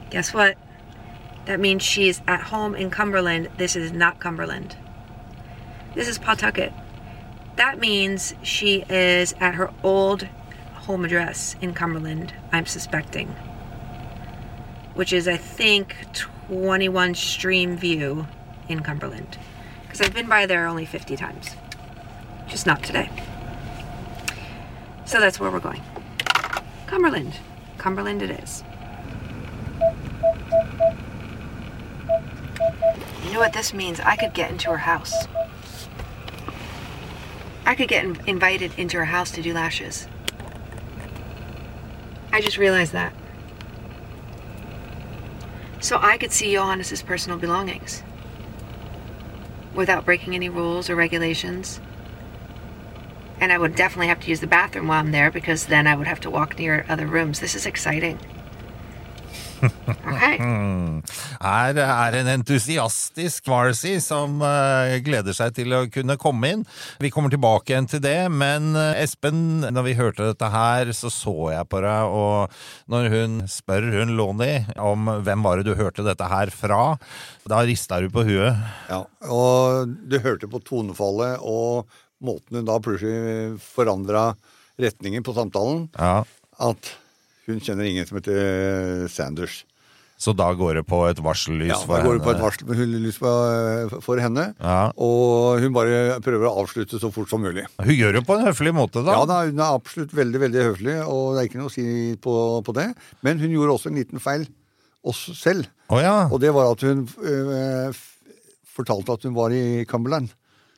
Guess 0.10 0.34
what? 0.34 0.58
That 1.46 1.60
means 1.60 1.84
she's 1.84 2.22
at 2.28 2.42
home 2.42 2.74
in 2.76 2.90
Cumberland. 2.90 3.50
This 3.58 3.76
is 3.76 3.92
not 3.92 4.20
Cumberland. 4.20 4.76
This 5.94 6.08
is 6.08 6.18
Pawtucket. 6.18 6.74
That 7.58 7.80
means 7.80 8.34
she 8.42 8.84
is 8.90 9.34
at 9.40 9.56
her 9.56 9.72
old 9.84 10.28
home 10.74 11.06
address 11.06 11.56
in 11.62 11.74
Cumberland, 11.74 12.34
I'm 12.52 12.66
suspecting. 12.66 13.28
Which 14.96 15.14
is, 15.14 15.28
I 15.28 15.38
think, 15.38 15.96
21 16.48 17.16
Stream 17.16 17.78
View 17.78 18.28
in 18.68 18.82
Cumberland. 18.82 19.38
Because 19.84 20.02
I've 20.02 20.14
been 20.14 20.28
by 20.28 20.46
there 20.46 20.66
only 20.66 20.86
50 20.86 21.16
times. 21.16 21.52
Just 22.48 22.66
not 22.66 22.84
today. 22.84 23.10
So 25.06 25.20
that's 25.20 25.40
where 25.40 25.52
we're 25.52 25.60
going. 25.60 25.82
Cumberland. 26.88 27.38
Cumberland 27.78 28.22
it 28.22 28.32
is. 28.32 28.64
You 33.34 33.40
know 33.40 33.46
what 33.46 33.54
this 33.54 33.74
means? 33.74 34.00
I 34.00 34.16
could 34.16 34.36
get 34.36 34.52
into 34.52 34.70
her 34.70 34.78
house. 34.78 35.26
I 37.66 37.74
could 37.74 37.88
get 37.88 38.06
in- 38.06 38.22
invited 38.28 38.78
into 38.78 38.98
her 38.98 39.06
house 39.06 39.32
to 39.32 39.42
do 39.42 39.56
lashes. 39.56 40.08
I 42.32 42.42
just 42.42 42.60
realized 42.60 42.92
that. 42.92 43.12
So 45.80 45.98
I 46.00 46.20
could 46.20 46.32
see 46.32 46.54
Johannes's 46.54 47.02
personal 47.02 47.40
belongings 47.40 48.04
without 49.74 50.06
breaking 50.06 50.36
any 50.36 50.50
rules 50.50 50.88
or 50.88 50.96
regulations. 50.96 51.82
And 53.40 53.52
I 53.52 53.58
would 53.58 53.74
definitely 53.74 54.10
have 54.10 54.20
to 54.20 54.30
use 54.30 54.42
the 54.42 54.46
bathroom 54.46 54.90
while 54.90 55.00
I'm 55.00 55.12
there 55.12 55.32
because 55.32 55.66
then 55.66 55.88
I 55.88 55.96
would 55.96 56.06
have 56.06 56.20
to 56.20 56.30
walk 56.30 56.60
near 56.60 56.86
other 56.88 57.08
rooms. 57.08 57.40
This 57.40 57.56
is 57.56 57.66
exciting. 57.66 58.20
Her 61.44 61.78
er 61.84 62.18
en 62.20 62.30
entusiastisk 62.34 63.48
Marcy 63.52 63.96
som 64.04 64.40
eh, 64.46 64.98
gleder 65.06 65.36
seg 65.36 65.54
til 65.58 65.74
å 65.76 65.82
kunne 65.92 66.16
komme 66.22 66.52
inn. 66.56 66.64
Vi 67.04 67.12
kommer 67.14 67.34
tilbake 67.34 67.74
igjen 67.74 67.88
til 67.92 68.02
det, 68.04 68.18
men 68.34 68.72
eh, 68.80 69.02
Espen, 69.04 69.62
når 69.66 69.88
vi 69.88 69.96
hørte 70.00 70.28
dette 70.30 70.50
her, 70.54 70.92
så 70.96 71.12
så 71.14 71.36
jeg 71.54 71.68
på 71.72 71.82
deg, 71.84 72.14
og 72.14 72.54
når 72.92 73.10
hun 73.14 73.38
spør 73.52 73.90
hun 73.98 74.16
Loni 74.18 74.54
om 74.82 75.10
hvem 75.26 75.46
var 75.46 75.60
det 75.62 75.68
du 75.72 75.76
hørte 75.80 76.06
dette 76.08 76.28
her 76.32 76.52
fra, 76.54 76.82
da 77.50 77.62
rista 77.68 78.00
du 78.04 78.10
på 78.14 78.26
huet. 78.28 78.58
Ja, 78.90 79.04
og 79.30 79.94
du 80.10 80.18
hørte 80.24 80.50
på 80.52 80.62
tonefallet 80.68 81.40
og 81.44 81.88
måten 82.24 82.60
hun 82.62 82.68
da 82.70 82.78
plutselig 82.84 83.58
forandra 83.74 84.30
retningen 84.82 85.24
på 85.26 85.36
samtalen, 85.36 85.88
Ja. 86.00 86.24
at 86.64 86.94
hun 87.48 87.60
kjenner 87.64 87.88
ingen 87.90 88.08
som 88.08 88.20
heter 88.20 89.08
Sanders. 89.12 89.64
Så 90.24 90.32
da 90.38 90.46
går 90.56 90.78
det 90.78 90.84
på 90.88 91.02
et 91.10 91.18
varsellys 91.20 91.72
Ja, 91.74 91.78
for 91.84 91.98
da 92.00 92.06
går 92.06 92.20
det 92.20 92.24
på 92.24 92.32
et 92.32 92.40
varsellys 92.44 93.18
hun 93.20 94.02
for 94.06 94.22
henne, 94.22 94.46
Ja. 94.62 94.92
og 94.96 95.60
hun 95.60 95.74
bare 95.76 96.20
prøver 96.24 96.48
å 96.48 96.54
avslutte 96.62 97.00
så 97.02 97.10
fort 97.12 97.28
som 97.34 97.42
mulig. 97.44 97.66
Hun 97.82 97.92
gjør 97.98 98.14
det 98.20 98.22
på 98.28 98.38
en 98.38 98.46
høflig 98.48 98.72
måte, 98.78 99.04
da. 99.04 99.18
Ja, 99.18 99.26
da, 99.28 99.42
hun 99.50 99.60
er 99.60 99.74
absolutt 99.74 100.14
veldig 100.16 100.40
veldig 100.46 100.64
høflig, 100.70 100.96
og 101.04 101.34
det 101.36 101.42
er 101.42 101.50
ikke 101.50 101.60
noe 101.60 101.72
å 101.72 101.76
si 101.76 102.16
på, 102.24 102.36
på 102.64 102.76
det. 102.78 102.88
Men 103.26 103.42
hun 103.42 103.52
gjorde 103.52 103.76
også 103.76 103.92
en 103.92 104.00
liten 104.00 104.24
feil 104.24 104.48
oss 105.04 105.26
selv. 105.36 105.68
Oh, 105.92 106.00
ja. 106.00 106.30
Og 106.32 106.40
det 106.40 106.54
var 106.56 106.72
at 106.72 106.86
hun 106.88 107.04
øh, 107.20 107.92
fortalte 108.78 109.18
at 109.18 109.28
hun 109.28 109.36
var 109.36 109.52
i 109.52 109.84
Cumberland. 109.90 110.32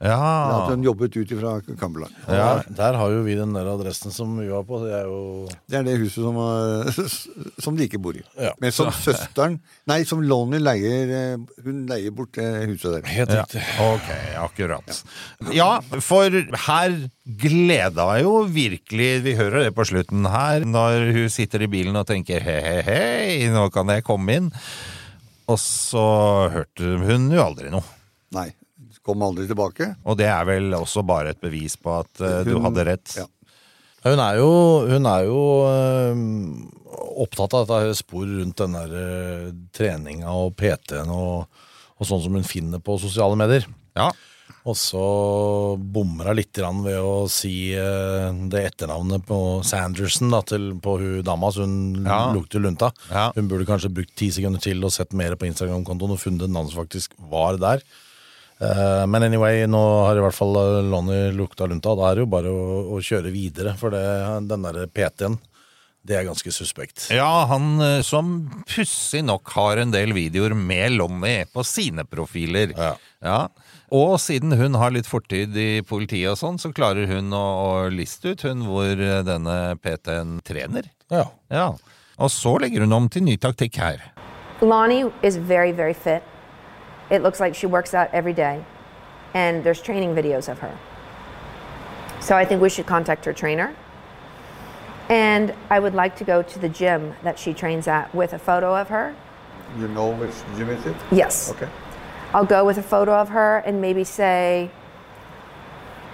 At 0.04 0.70
hun 0.74 0.82
jobbet 0.84 1.16
ut 1.16 1.30
fra 1.40 1.54
Cumberland. 1.80 2.12
Ja, 2.28 2.60
der 2.68 2.98
har 3.00 3.12
jo 3.14 3.22
vi 3.24 3.36
den 3.40 3.54
der 3.56 3.70
adressen 3.72 4.12
som 4.12 4.34
vi 4.42 4.50
var 4.52 4.66
på. 4.68 4.82
Det 4.84 4.92
er 4.92 5.06
jo 5.08 5.48
Det 5.72 5.78
er 5.80 5.84
det 5.88 5.94
huset 6.02 6.20
som, 6.26 6.36
øh, 6.36 7.14
som 7.64 7.78
de 7.78 7.86
ikke 7.88 8.02
bor 8.04 8.18
i. 8.20 8.24
Ja. 8.36 8.52
Men 8.60 8.74
som 8.76 8.92
søsteren 8.92 9.56
Nei, 9.88 10.02
som 10.04 10.20
Lonnie 10.22 10.60
leier 10.60 11.14
øh, 11.16 11.46
Hun 11.64 11.86
leier 11.88 12.12
bort 12.12 12.34
det 12.36 12.68
huset 12.74 12.92
der. 12.98 13.08
helt 13.08 13.32
Ja, 13.32 13.46
riktig. 13.46 13.64
ok, 13.80 14.10
akkurat. 14.44 15.00
Ja, 15.56 15.80
for 16.04 16.30
her 16.68 16.98
gleda 17.40 18.10
jeg 18.18 18.24
jo 18.28 18.36
virkelig 18.52 19.10
Vi 19.24 19.36
hører 19.40 19.64
det 19.70 19.76
på 19.80 19.86
slutten 19.88 20.28
her, 20.28 20.66
når 20.68 21.08
hun 21.16 21.30
sitter 21.32 21.64
i 21.64 21.72
bilen 21.72 21.96
og 21.96 22.06
tenker 22.12 22.44
hei, 22.44 22.60
hei, 22.68 22.82
hei, 22.84 23.48
nå 23.54 23.70
kan 23.72 23.88
jeg 23.96 24.04
komme 24.04 24.36
inn. 24.42 24.52
Og 25.48 25.60
så 25.62 26.04
hørte 26.52 26.96
hun 27.06 27.32
jo 27.32 27.42
aldri 27.48 27.72
noe. 27.72 27.86
Nei. 28.36 28.50
Kom 29.06 29.22
aldri 29.22 29.46
tilbake. 29.50 29.92
Og 30.06 30.18
det 30.18 30.28
er 30.32 30.46
vel 30.50 30.74
også 30.74 31.04
bare 31.06 31.36
et 31.36 31.42
bevis 31.44 31.78
på 31.78 32.00
at 32.00 32.22
eh, 32.26 32.42
du 32.48 32.56
hadde 32.64 32.86
rett. 32.88 33.16
Ja. 33.20 33.28
Hun 34.06 34.22
er 34.22 34.38
jo, 34.38 34.50
hun 34.86 35.08
er 35.10 35.24
jo 35.26 35.40
uh, 35.66 37.00
opptatt 37.24 37.56
av 37.58 37.66
dette 37.72 37.96
spor 37.98 38.28
rundt 38.30 38.60
den 38.62 38.76
der 38.78 38.92
uh, 38.94 39.48
treninga 39.74 40.30
og 40.30 40.54
PT-en 40.60 41.10
og, 41.10 41.48
og 41.98 42.06
sånn 42.06 42.22
som 42.22 42.38
hun 42.38 42.46
finner 42.46 42.82
på 42.86 43.00
sosiale 43.02 43.38
medier. 43.40 43.66
Ja. 43.98 44.12
Og 44.66 44.78
så 44.78 45.02
bommer 45.78 46.30
hun 46.30 46.38
litt 46.38 46.54
grann 46.54 46.84
ved 46.86 46.98
å 47.02 47.26
si 47.30 47.74
uh, 47.74 48.30
det 48.54 48.62
etternavnet 48.70 49.26
på 49.26 49.40
Sanderson 49.66 50.34
da, 50.34 50.44
til, 50.54 50.72
på 50.82 50.98
hun 51.02 51.26
dama, 51.26 51.50
så 51.54 51.66
hun 51.66 52.06
Ja. 52.06 52.28
lukter 52.34 52.62
lunta. 52.62 52.92
Ja. 53.10 53.32
Hun 53.34 53.50
burde 53.50 53.66
kanskje 53.70 53.94
brukt 53.94 54.14
ti 54.18 54.30
sekunder 54.34 54.62
til 54.62 54.86
og 54.86 54.94
sett 54.94 55.18
mer 55.18 55.34
på 55.34 55.50
Instagram-kontoen 55.50 56.14
og 56.14 56.22
funnet 56.22 56.46
et 56.46 56.54
navn 56.54 56.70
som 56.70 56.84
faktisk 56.86 57.18
var 57.34 57.58
der. 57.62 57.82
Eh, 58.60 59.08
men 59.08 59.24
anyway, 59.24 59.66
nå 59.68 59.82
har 60.06 60.16
i 60.16 60.24
hvert 60.24 60.38
fall 60.38 60.56
eh, 60.60 60.86
Lonnie 60.88 61.34
lukta 61.36 61.68
lunta, 61.68 61.96
da 61.98 62.08
er 62.10 62.16
det 62.16 62.24
jo 62.24 62.32
bare 62.32 62.54
å, 62.54 62.80
å 62.96 63.02
kjøre 63.04 63.34
videre. 63.34 63.76
For 63.80 63.94
det, 63.94 64.06
den 64.48 64.64
der 64.68 64.86
PT-en, 64.88 65.38
det 66.06 66.20
er 66.20 66.28
ganske 66.28 66.54
suspekt. 66.54 67.10
Ja, 67.14 67.46
han 67.50 67.76
eh, 67.84 68.00
som 68.06 68.38
pussig 68.70 69.26
nok 69.28 69.52
har 69.58 69.82
en 69.82 69.92
del 69.96 70.16
videoer 70.16 70.56
med 70.56 70.96
Lonnie 71.00 71.50
på 71.52 71.66
sine 71.68 72.08
profiler. 72.08 72.76
Ja. 73.26 73.40
Og 73.96 74.16
siden 74.24 74.56
hun 74.58 74.78
har 74.80 74.94
litt 74.96 75.10
fortid 75.10 75.58
i 75.60 75.82
politiet 75.86 76.32
og 76.32 76.40
sånn, 76.40 76.62
så 76.62 76.72
klarer 76.76 77.10
hun 77.12 77.34
å, 77.36 77.44
å 77.44 77.74
liste 77.94 78.34
ut 78.34 78.46
hun 78.48 78.64
hvor 78.70 78.96
denne 79.28 79.58
PT-en 79.84 80.40
trener. 80.48 80.88
Ja. 81.12 81.28
Ja. 81.52 81.68
Og 82.16 82.32
så 82.32 82.56
legger 82.64 82.86
hun 82.86 82.96
om 82.96 83.12
til 83.12 83.26
ny 83.28 83.36
taktikk 83.42 83.82
her. 83.84 84.08
Lonnie 84.64 85.12
is 85.22 85.36
very, 85.36 85.74
very 85.76 85.94
fit. 85.94 86.24
It 87.10 87.22
looks 87.24 87.40
like 87.40 87.56
she 87.56 87.68
works 87.68 87.94
out 87.94 88.10
every 88.14 88.34
day, 88.34 88.66
and 89.34 89.64
there's 89.64 89.82
training 89.82 90.16
videos 90.16 90.50
of 90.50 90.60
her. 90.60 90.78
So 92.20 92.36
I 92.36 92.46
think 92.46 92.62
we 92.62 92.70
should 92.70 92.88
contact 92.88 93.26
her 93.26 93.34
trainer 93.34 93.76
And 95.10 95.54
I 95.70 95.80
would 95.80 95.94
like 95.94 96.16
to 96.18 96.24
go 96.24 96.42
to 96.42 96.60
the 96.60 96.70
gym 96.70 97.14
that 97.24 97.38
she 97.38 97.54
trains 97.54 97.88
at 97.88 98.14
with 98.16 98.34
a 98.34 98.40
photo 98.40 98.76
of 98.76 98.90
her. 98.90 99.16
You 99.78 99.88
know 99.90 100.10
which 100.12 100.34
gym 100.58 100.70
is 100.70 100.86
it? 100.86 100.96
Yes. 101.12 101.52
Okay. 101.52 101.70
I'll 102.34 102.46
go 102.46 102.66
with 102.66 102.78
a 102.80 102.84
photo 102.84 103.14
of 103.14 103.30
her 103.30 103.58
and 103.60 103.82
maybe 103.82 104.04
say, 104.04 104.72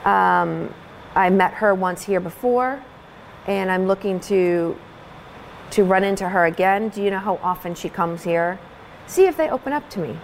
um, 0.03 0.73
I 1.15 1.29
met 1.29 1.53
her 1.55 1.73
once 1.73 2.03
here 2.03 2.19
before, 2.19 2.83
and 3.47 3.71
I'm 3.71 3.87
looking 3.87 4.19
to 4.21 4.77
to 5.71 5.83
run 5.85 6.03
into 6.03 6.27
her 6.27 6.45
again. 6.45 6.89
Do 6.89 7.01
you 7.01 7.11
know 7.11 7.19
how 7.19 7.39
often 7.41 7.75
she 7.75 7.89
comes 7.89 8.23
here? 8.23 8.59
See 9.07 9.25
if 9.25 9.37
they 9.37 9.49
open 9.49 9.73
up 9.73 9.89
to 9.91 9.99
me. 9.99 10.17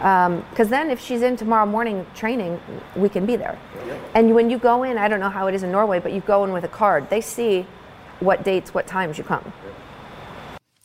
Because 0.00 0.68
then, 0.70 0.90
if 0.90 0.98
she's 1.00 1.22
in 1.22 1.36
tomorrow 1.36 1.66
morning 1.66 2.06
training, 2.14 2.58
we 2.96 3.08
can 3.08 3.26
be 3.26 3.36
there. 3.36 3.56
And 4.14 4.34
when 4.34 4.48
you 4.50 4.58
go 4.58 4.82
in, 4.82 4.96
I 4.96 5.08
don't 5.08 5.20
know 5.20 5.28
how 5.28 5.46
it 5.48 5.54
is 5.54 5.62
in 5.62 5.70
Norway, 5.70 6.00
but 6.00 6.12
you 6.12 6.20
go 6.26 6.44
in 6.44 6.52
with 6.52 6.64
a 6.64 6.68
card. 6.72 7.10
They 7.10 7.20
see 7.20 7.66
what 8.20 8.42
dates, 8.44 8.72
what 8.74 8.86
times 8.86 9.18
you 9.18 9.24
come. 9.24 9.44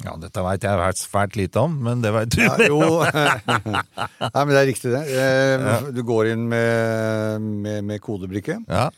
Ja, 0.06 0.14
dette 0.22 0.42
veit 0.44 0.62
jeg 0.68 0.78
vært 0.78 1.00
svært 1.00 1.36
lite 1.40 1.62
om, 1.64 1.78
men 1.88 2.02
det 2.04 2.12
veit 2.14 2.30
du. 2.36 2.42
Ja, 2.44 2.58
jo. 2.68 2.80
Nei, 3.08 4.44
men 4.46 4.52
det 4.52 4.60
er 4.60 4.68
riktig, 4.70 4.92
det. 4.94 5.02
Eh, 5.10 5.88
Du 5.96 6.04
går 6.06 6.34
inn 6.36 6.44
med, 6.52 7.42
med, 7.64 7.80
med 7.88 8.04
kodebrikke. 8.04 8.60
Ja. 8.70 8.90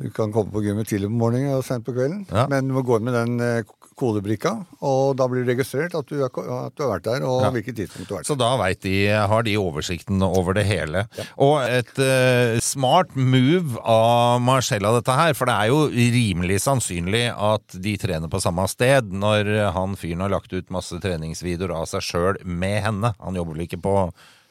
Du 0.00 0.08
kan 0.16 0.32
komme 0.32 0.48
på 0.52 0.62
gymmet 0.64 0.88
tidlig 0.88 1.10
på 1.10 1.18
morgenen 1.20 1.58
og 1.58 1.64
sent 1.66 1.84
på 1.84 1.92
kvelden, 1.92 2.22
Ja. 2.32 2.46
men 2.48 2.68
du 2.68 2.72
må 2.74 2.82
gå 2.82 2.96
inn 2.96 3.04
med 3.04 3.12
den 3.14 3.40
eh, 3.44 3.62
kodebrikka, 4.00 4.54
og 4.80 5.16
da 5.20 5.26
blir 5.28 5.44
det 5.44 5.52
registrert 5.58 5.92
at 5.98 6.06
du, 6.08 6.14
er, 6.24 6.30
at 6.32 6.72
du 6.72 6.82
har 6.86 6.94
vært 6.94 7.04
der, 7.04 7.24
og 7.28 7.42
Ja. 7.44 7.50
hvilket 7.52 7.76
tidspunkt 7.76 8.08
du 8.08 8.14
har 8.14 8.22
vært 8.22 8.30
Så 8.30 8.36
da 8.40 8.48
vet 8.56 8.80
de, 8.80 8.94
har 9.12 9.42
de 9.44 9.56
oversikten 9.60 10.22
over 10.24 10.54
det 10.56 10.64
hele. 10.64 11.02
Og 11.36 11.60
et 11.68 11.92
uh, 12.00 12.56
smart 12.64 13.12
move 13.14 13.76
av 13.84 14.40
Marcella 14.40 14.94
dette 14.96 15.12
her, 15.12 15.34
for 15.36 15.44
det 15.52 15.56
er 15.58 15.68
jo 15.68 15.82
rimelig 15.92 16.62
sannsynlig 16.64 17.26
at 17.36 17.76
de 17.76 17.92
trener 18.00 18.32
på 18.32 18.40
samme 18.40 18.64
sted 18.72 19.12
når 19.12 19.72
han 19.76 19.96
fyren 20.00 20.24
har 20.24 20.32
lagt 20.32 20.52
ut 20.56 20.72
masse 20.72 20.96
treningsvideoer 20.96 21.76
av 21.76 21.84
seg 21.92 22.00
sjøl 22.08 22.40
med 22.44 22.80
henne. 22.88 23.12
Han 23.20 23.36
jobber 23.36 23.52
vel 23.58 23.66
ikke 23.68 23.82
på 23.84 23.96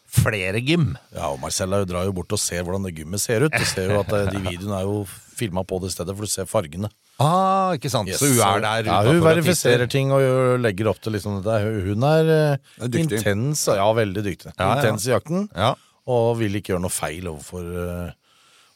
flere 0.09 0.61
gym? 0.61 0.91
Ja, 1.15 1.31
og 1.33 1.39
Marcella 1.41 1.81
drar 1.89 2.05
jo 2.05 2.13
bort 2.17 2.33
og 2.33 2.41
ser 2.41 2.63
hvordan 2.65 2.85
det 2.85 2.95
gymmet 3.01 3.21
ser 3.21 3.45
ut. 3.45 3.53
Du 3.53 3.65
ser 3.65 3.91
jo 3.93 3.99
at 4.01 4.13
eh, 4.13 4.29
de 4.33 4.39
videoene 4.45 4.77
er 4.81 4.85
jo 4.87 5.03
filma 5.39 5.63
på 5.67 5.79
det 5.83 5.89
stedet, 5.95 6.13
for 6.17 6.27
du 6.27 6.31
ser 6.33 6.45
fargene. 6.51 6.91
Ah, 7.19 7.73
ikke 7.75 7.89
sant? 7.91 8.07
Yes, 8.11 8.21
så 8.21 8.29
hun 8.31 8.39
er 8.43 8.61
der 8.63 8.91
ja, 8.91 8.99
Hun 9.07 9.19
verifiserer 9.25 9.89
ting 9.91 10.11
og 10.15 10.59
legger 10.63 10.91
opp 10.93 11.01
til 11.03 11.15
liksom 11.17 11.41
dette. 11.41 11.57
Hun- 11.65 11.81
Hun 11.89 12.03
er, 12.11 12.29
eh, 12.35 12.85
Er 12.85 13.01
intens, 13.01 13.65
ja, 13.67 13.89
veldig 13.93 14.23
dyktig. 14.23 14.53
Ja, 14.57 14.69
ja. 14.69 14.77
Intens 14.79 15.07
i 15.07 15.11
jakten, 15.15 15.49
Ja. 15.55 15.73
og 16.07 16.37
vil 16.39 16.55
ikke 16.61 16.73
gjøre 16.75 16.81
noe 16.87 16.93
feil 16.95 17.27
overfor 17.27 17.67
eh, 17.83 18.11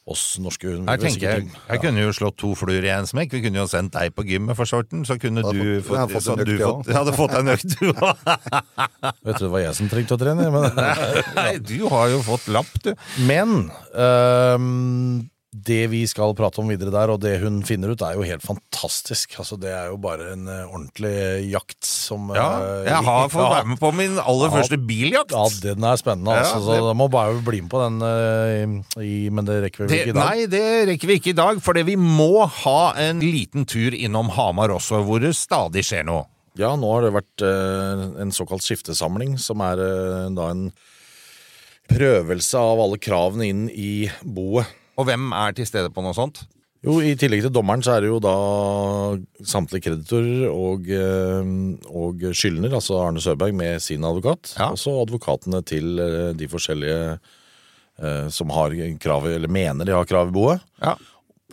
oss 0.06 0.36
norske. 0.38 0.68
Hun 0.68 0.84
jeg, 0.84 1.00
tenker 1.00 1.30
jeg, 1.30 1.46
jeg 1.70 1.80
kunne 1.80 2.02
jo 2.04 2.10
slått 2.12 2.36
to 2.36 2.50
fluer 2.54 2.84
i 2.84 2.90
en 2.92 3.06
smekk. 3.08 3.32
Vi 3.32 3.40
kunne 3.46 3.62
jo 3.62 3.64
sendt 3.66 3.94
deg 3.96 4.12
på 4.14 4.20
gymmet 4.28 4.54
for 4.58 4.68
sorten, 4.68 5.00
så 5.08 5.16
kunne 5.18 5.40
du 5.40 5.80
fått- 5.80 5.86
fått, 5.88 5.96
jeg 5.96 6.02
har 6.02 6.12
fått 6.12 6.26
så 6.26 6.36
du 6.44 6.58
fått, 6.60 6.92
hadde 6.92 7.14
fått 7.16 7.30
deg 7.32 7.40
en 7.40 7.52
økt, 7.54 7.78
du 7.80 7.92
òg. 7.94 8.16
Vet 9.24 9.38
du, 9.38 9.44
det 9.46 9.50
var 9.54 9.60
jeg 9.64 9.74
som 9.80 9.88
trengte 9.88 10.12
å 10.12 10.20
trene. 10.20 10.50
Men, 10.52 10.68
Nei, 11.40 11.56
du 11.56 11.88
har 11.88 12.12
jo 12.12 12.20
fått 12.20 12.50
lapp, 12.52 12.68
du. 12.84 12.92
men 13.24 13.70
ehm, 13.96 15.30
det 15.54 15.84
vi 15.92 16.00
skal 16.10 16.32
prate 16.34 16.58
om 16.58 16.66
videre 16.72 16.90
der, 16.90 17.12
og 17.14 17.20
det 17.22 17.36
hun 17.38 17.60
finner 17.62 17.92
ut, 17.94 18.02
er 18.02 18.16
jo 18.18 18.24
helt 18.26 18.42
fantastisk. 18.42 19.36
Altså, 19.38 19.54
det 19.62 19.70
er 19.70 19.92
jo 19.92 19.98
bare 20.02 20.32
en 20.32 20.48
uh, 20.50 20.64
ordentlig 20.66 21.12
jakt 21.52 21.86
som 21.86 22.32
Ja, 22.34 22.46
eh, 22.58 22.88
jeg 22.88 23.04
har 23.06 23.28
fått 23.34 23.52
være 23.52 23.68
med 23.70 23.78
på 23.78 23.92
min 23.94 24.16
aller 24.18 24.50
Ja. 24.50 24.54
første 24.56 24.78
biljakt. 24.82 25.30
Ja, 25.30 25.44
den 25.62 25.86
er 25.86 26.00
spennende, 26.00 26.34
Ja, 26.34 26.42
det... 26.56 26.64
Så 26.66 26.78
da 26.88 26.94
må 26.98 27.06
bare 27.12 27.38
bli 27.46 27.60
med 27.62 27.70
på 27.70 27.84
den, 27.84 28.02
uh, 28.02 29.00
i, 29.04 29.30
men 29.30 29.46
det 29.46 29.60
rekker 29.68 29.84
vi 29.84 29.90
Det, 29.92 30.00
ikke 30.02 30.10
i 30.10 30.18
dag. 30.18 30.24
nei, 30.26 30.46
det 30.50 30.64
rekker 30.90 31.12
vi 31.12 31.18
ikke 31.22 31.32
i 31.36 31.38
dag, 31.44 31.62
for 31.62 31.78
vi 31.86 31.96
må 32.02 32.32
ha 32.64 32.78
en 33.06 33.22
liten 33.22 33.64
tur 33.70 33.94
innom 33.94 34.34
Hamar 34.34 34.74
også, 34.74 35.04
hvor 35.06 35.22
det 35.22 35.36
stadig 35.38 35.86
skjer 35.86 36.02
noe. 36.10 36.26
Ja, 36.58 36.74
nå 36.78 36.90
har 36.96 37.06
det 37.06 37.14
vært 37.16 37.42
en 38.22 38.30
såkalt 38.34 38.62
skiftesamling, 38.62 39.38
som 39.42 39.62
er 39.66 39.80
da 40.34 40.50
en 40.52 40.68
prøvelse 41.90 42.58
av 42.58 42.80
alle 42.80 42.98
kravene 43.02 43.48
inn 43.50 43.64
i 43.70 44.08
boet. 44.22 44.66
Og 44.98 45.08
hvem 45.08 45.32
er 45.34 45.56
til 45.56 45.68
stede 45.68 45.92
på 45.94 46.04
noe 46.04 46.14
sånt? 46.16 46.44
Jo, 46.84 46.98
I 47.00 47.14
tillegg 47.16 47.46
til 47.46 47.52
dommeren 47.54 47.80
så 47.84 47.94
er 47.94 48.04
det 48.04 48.10
jo 48.10 48.18
da 48.20 48.34
samtlige 49.48 49.86
kreditorer 49.86 50.50
og, 50.50 50.90
eh, 50.92 51.54
og 51.88 52.26
skyldner, 52.36 52.74
altså 52.76 52.98
Arne 53.00 53.22
Søberg 53.24 53.56
med 53.56 53.80
sin 53.80 54.04
advokat. 54.04 54.52
Ja. 54.58 54.68
Og 54.74 54.80
så 54.82 54.92
advokatene 55.00 55.62
til 55.64 55.96
eh, 56.02 56.34
de 56.36 56.48
forskjellige 56.52 56.98
eh, 57.16 58.28
som 58.28 58.52
har 58.52 58.76
krav, 59.00 59.30
eller 59.32 59.48
mener 59.48 59.88
de 59.88 59.96
har 59.96 60.08
krav 60.10 60.28
i 60.28 60.36
boet. 60.36 60.64
Ja. 60.84 60.98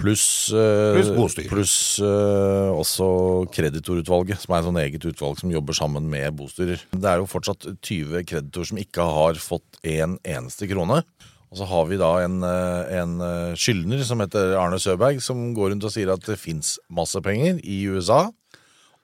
Pluss 0.01 0.51
eh, 0.55 0.99
plus 1.13 1.35
pluss, 1.47 1.77
eh, 2.03 2.69
også 2.75 3.07
kreditorutvalget, 3.55 4.43
som 4.43 4.55
er 4.55 4.61
et 4.61 4.67
sånn 4.67 4.83
eget 4.83 5.07
utvalg 5.13 5.39
som 5.39 5.51
jobber 5.53 5.77
sammen 5.77 6.11
med 6.11 6.35
bostyrer. 6.39 6.83
Det 6.91 7.07
er 7.07 7.21
jo 7.21 7.29
fortsatt 7.29 7.69
20 7.79 8.27
kreditorer 8.27 8.71
som 8.73 8.83
ikke 8.83 9.07
har 9.15 9.39
fått 9.39 9.79
en 9.87 10.19
eneste 10.27 10.67
krone. 10.71 11.05
Og 11.51 11.59
så 11.59 11.65
har 11.67 11.87
vi 11.89 11.97
da 11.99 12.09
en, 12.23 12.37
eh, 12.47 12.93
en 13.01 13.17
eh, 13.25 13.55
skyldner 13.59 14.03
som 14.07 14.21
heter 14.23 14.53
Arne 14.55 14.79
Søberg, 14.79 15.19
som 15.23 15.49
går 15.57 15.73
rundt 15.73 15.83
og 15.83 15.91
sier 15.91 16.13
at 16.13 16.23
det 16.23 16.37
fins 16.39 16.77
masse 16.89 17.19
penger 17.25 17.59
i 17.67 17.81
USA, 17.91 18.21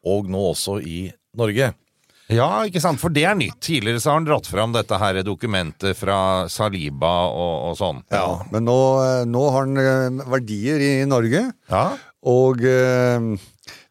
og 0.07 0.29
nå 0.31 0.39
også 0.53 0.77
i 0.87 1.01
Norge. 1.37 1.73
Ja, 2.31 2.47
ikke 2.67 2.81
sant, 2.83 2.99
for 2.99 3.11
det 3.11 3.23
er 3.27 3.35
nytt. 3.39 3.59
Tidligere 3.63 3.99
så 4.03 4.11
har 4.11 4.17
han 4.19 4.25
dratt 4.27 4.47
fram 4.51 4.73
dette 4.75 4.97
her 4.99 5.19
dokumentet 5.23 5.95
fra 5.95 6.47
Saliba 6.51 7.11
og, 7.31 7.53
og 7.69 7.77
sånn. 7.79 8.01
Ja, 8.11 8.41
men 8.51 8.65
nå, 8.67 8.77
eh, 9.03 9.21
nå 9.27 9.43
har 9.51 9.67
han 9.67 10.23
verdier 10.27 10.83
i 10.83 10.93
Norge, 11.07 11.45
Ja. 11.71 11.85
og 12.27 12.63
eh, 12.67 13.19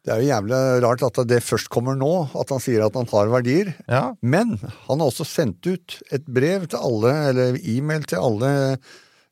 det 0.07 0.15
er 0.15 0.21
jo 0.23 0.29
jævlig 0.31 0.59
rart 0.85 1.03
at 1.03 1.19
det 1.27 1.41
først 1.43 1.67
kommer 1.73 1.97
nå, 1.99 2.11
at 2.39 2.51
han 2.55 2.61
sier 2.63 2.85
at 2.87 2.95
han 2.95 3.09
har 3.11 3.31
verdier. 3.33 3.73
Ja. 3.91 4.13
Men 4.23 4.53
han 4.63 5.01
har 5.03 5.09
også 5.09 5.27
sendt 5.27 5.67
ut 5.67 5.97
et 6.15 6.29
brev 6.31 6.69
til 6.71 6.79
alle, 6.79 7.15
eller 7.33 7.59
e-mail 7.59 8.07
til 8.07 8.23
alle 8.23 8.51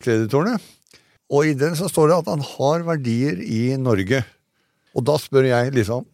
kreditorene. 0.02 0.56
Og 1.30 1.46
i 1.46 1.54
den 1.58 1.78
så 1.78 1.86
står 1.90 2.10
det 2.10 2.16
at 2.18 2.32
han 2.32 2.42
har 2.48 2.82
verdier 2.88 3.38
i 3.38 3.76
Norge. 3.78 4.24
Og 4.98 5.06
da 5.06 5.14
spør 5.18 5.46
jeg 5.48 5.72
liksom 5.74 6.04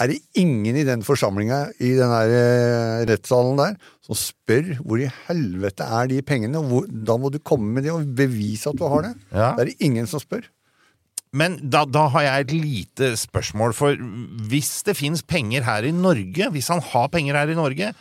Er 0.00 0.08
det 0.08 0.20
ingen 0.38 0.78
i 0.78 0.86
den 0.86 1.02
forsamlinga 1.04 1.58
i 1.82 1.90
den 1.98 2.08
her 2.14 2.30
eh, 2.32 3.02
rettssalen 3.10 3.58
der 3.58 3.74
som 4.06 4.16
spør 4.16 4.70
hvor 4.80 5.02
i 5.02 5.10
helvete 5.26 5.84
er 5.84 6.08
de 6.08 6.22
pengene? 6.24 6.62
og 6.62 6.70
Hvor, 6.70 6.86
da 6.88 7.18
må 7.20 7.28
du 7.28 7.42
komme 7.42 7.74
med 7.74 7.84
det 7.84 7.92
og 7.92 8.06
bevise 8.16 8.70
at 8.70 8.78
du 8.78 8.86
har 8.88 9.04
det. 9.10 9.12
Ja. 9.34 9.50
Det 9.58 9.66
er 9.66 9.72
det 9.72 9.90
ingen 9.90 10.08
som 10.08 10.22
spør. 10.22 10.46
Men 11.36 11.58
da, 11.70 11.84
da 11.86 12.08
har 12.10 12.24
jeg 12.26 12.44
et 12.48 12.54
lite 12.56 13.10
spørsmål, 13.20 13.74
for 13.76 13.94
hvis 14.50 14.80
det 14.88 14.96
fins 14.98 15.22
penger 15.22 15.62
her 15.68 15.86
i 15.86 15.92
Norge, 15.94 16.48
hvis 16.50 16.70
han 16.72 16.82
har 16.90 17.06
penger 17.12 17.38
her 17.38 17.52
i 17.52 17.58
Norge, 17.58 17.92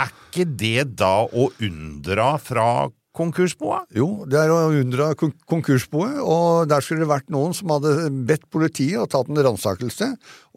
er 0.00 0.14
ikke 0.16 0.46
det 0.56 0.86
da 0.96 1.26
å 1.28 1.50
unndra 1.60 2.30
fra 2.40 2.88
konkursboet? 3.12 3.90
Jo, 3.92 4.06
det 4.30 4.38
er 4.40 4.52
å 4.54 4.70
unndra 4.72 5.10
kon- 5.18 5.34
konkursboet, 5.50 6.16
og 6.24 6.70
der 6.70 6.80
skulle 6.80 7.04
det 7.04 7.10
vært 7.10 7.28
noen 7.34 7.52
som 7.58 7.68
hadde 7.74 8.08
bedt 8.24 8.46
politiet 8.54 8.96
og 9.02 9.10
tatt 9.12 9.28
en 9.28 9.42
ransakelse, 9.44 10.08